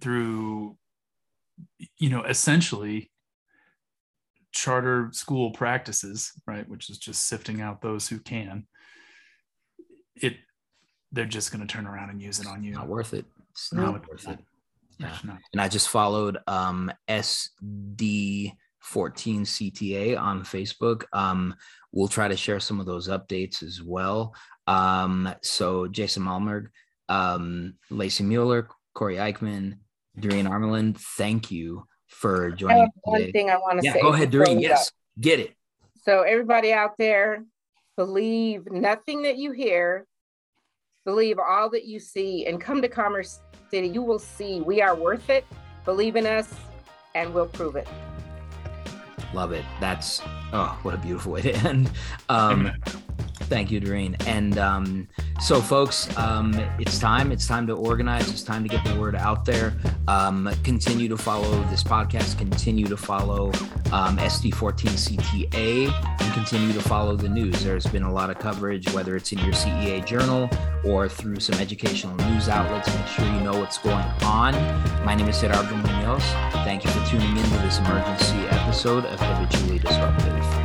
[0.00, 0.76] through
[1.98, 3.10] you know essentially
[4.52, 8.66] charter school practices, right, which is just sifting out those who can,
[10.16, 10.34] it
[11.12, 12.72] they're just going to turn around and use it on you.
[12.72, 13.24] Not worth it.
[13.50, 14.34] It's No, not worth not.
[14.38, 14.44] it.
[14.98, 15.16] Yeah.
[15.24, 15.38] Not.
[15.52, 18.52] And I just followed um, SD14
[18.84, 21.04] CTA on Facebook.
[21.12, 21.54] Um,
[21.92, 24.34] we'll try to share some of those updates as well.
[24.70, 26.68] Um, so Jason Malmberg,
[27.08, 29.78] um, Lacey Mueller, Corey Eichman,
[30.18, 33.32] Doreen Armelin, thank you for I joining have us one today.
[33.32, 34.00] thing I want to Yeah, say.
[34.00, 34.58] go ahead, before Doreen.
[34.58, 34.68] we go.
[34.68, 35.56] Yes, get it.
[36.04, 37.44] So everybody out there,
[37.96, 40.06] believe nothing that you hear,
[41.04, 43.40] believe all that you see, and come to Commerce
[43.72, 43.88] City.
[43.88, 45.44] You will see we are worth it.
[45.84, 46.54] Believe in us,
[47.16, 47.88] and we'll prove it.
[49.34, 49.64] Love it.
[49.80, 51.90] That's oh, what a beautiful way to end.
[52.28, 52.80] Um, Amen.
[53.50, 54.16] Thank you, Doreen.
[54.26, 55.08] And um,
[55.40, 57.32] so, folks, um, it's time.
[57.32, 58.30] It's time to organize.
[58.30, 59.74] It's time to get the word out there.
[60.06, 62.38] Um, continue to follow this podcast.
[62.38, 63.48] Continue to follow
[63.92, 67.64] um, SD14CTA and continue to follow the news.
[67.64, 70.48] There's been a lot of coverage, whether it's in your CEA journal
[70.84, 72.86] or through some educational news outlets.
[72.94, 74.54] Make sure you know what's going on.
[75.04, 76.22] My name is Gerardo Munoz.
[76.62, 80.59] Thank you for tuning in to this emergency episode of Habitually Disruptive.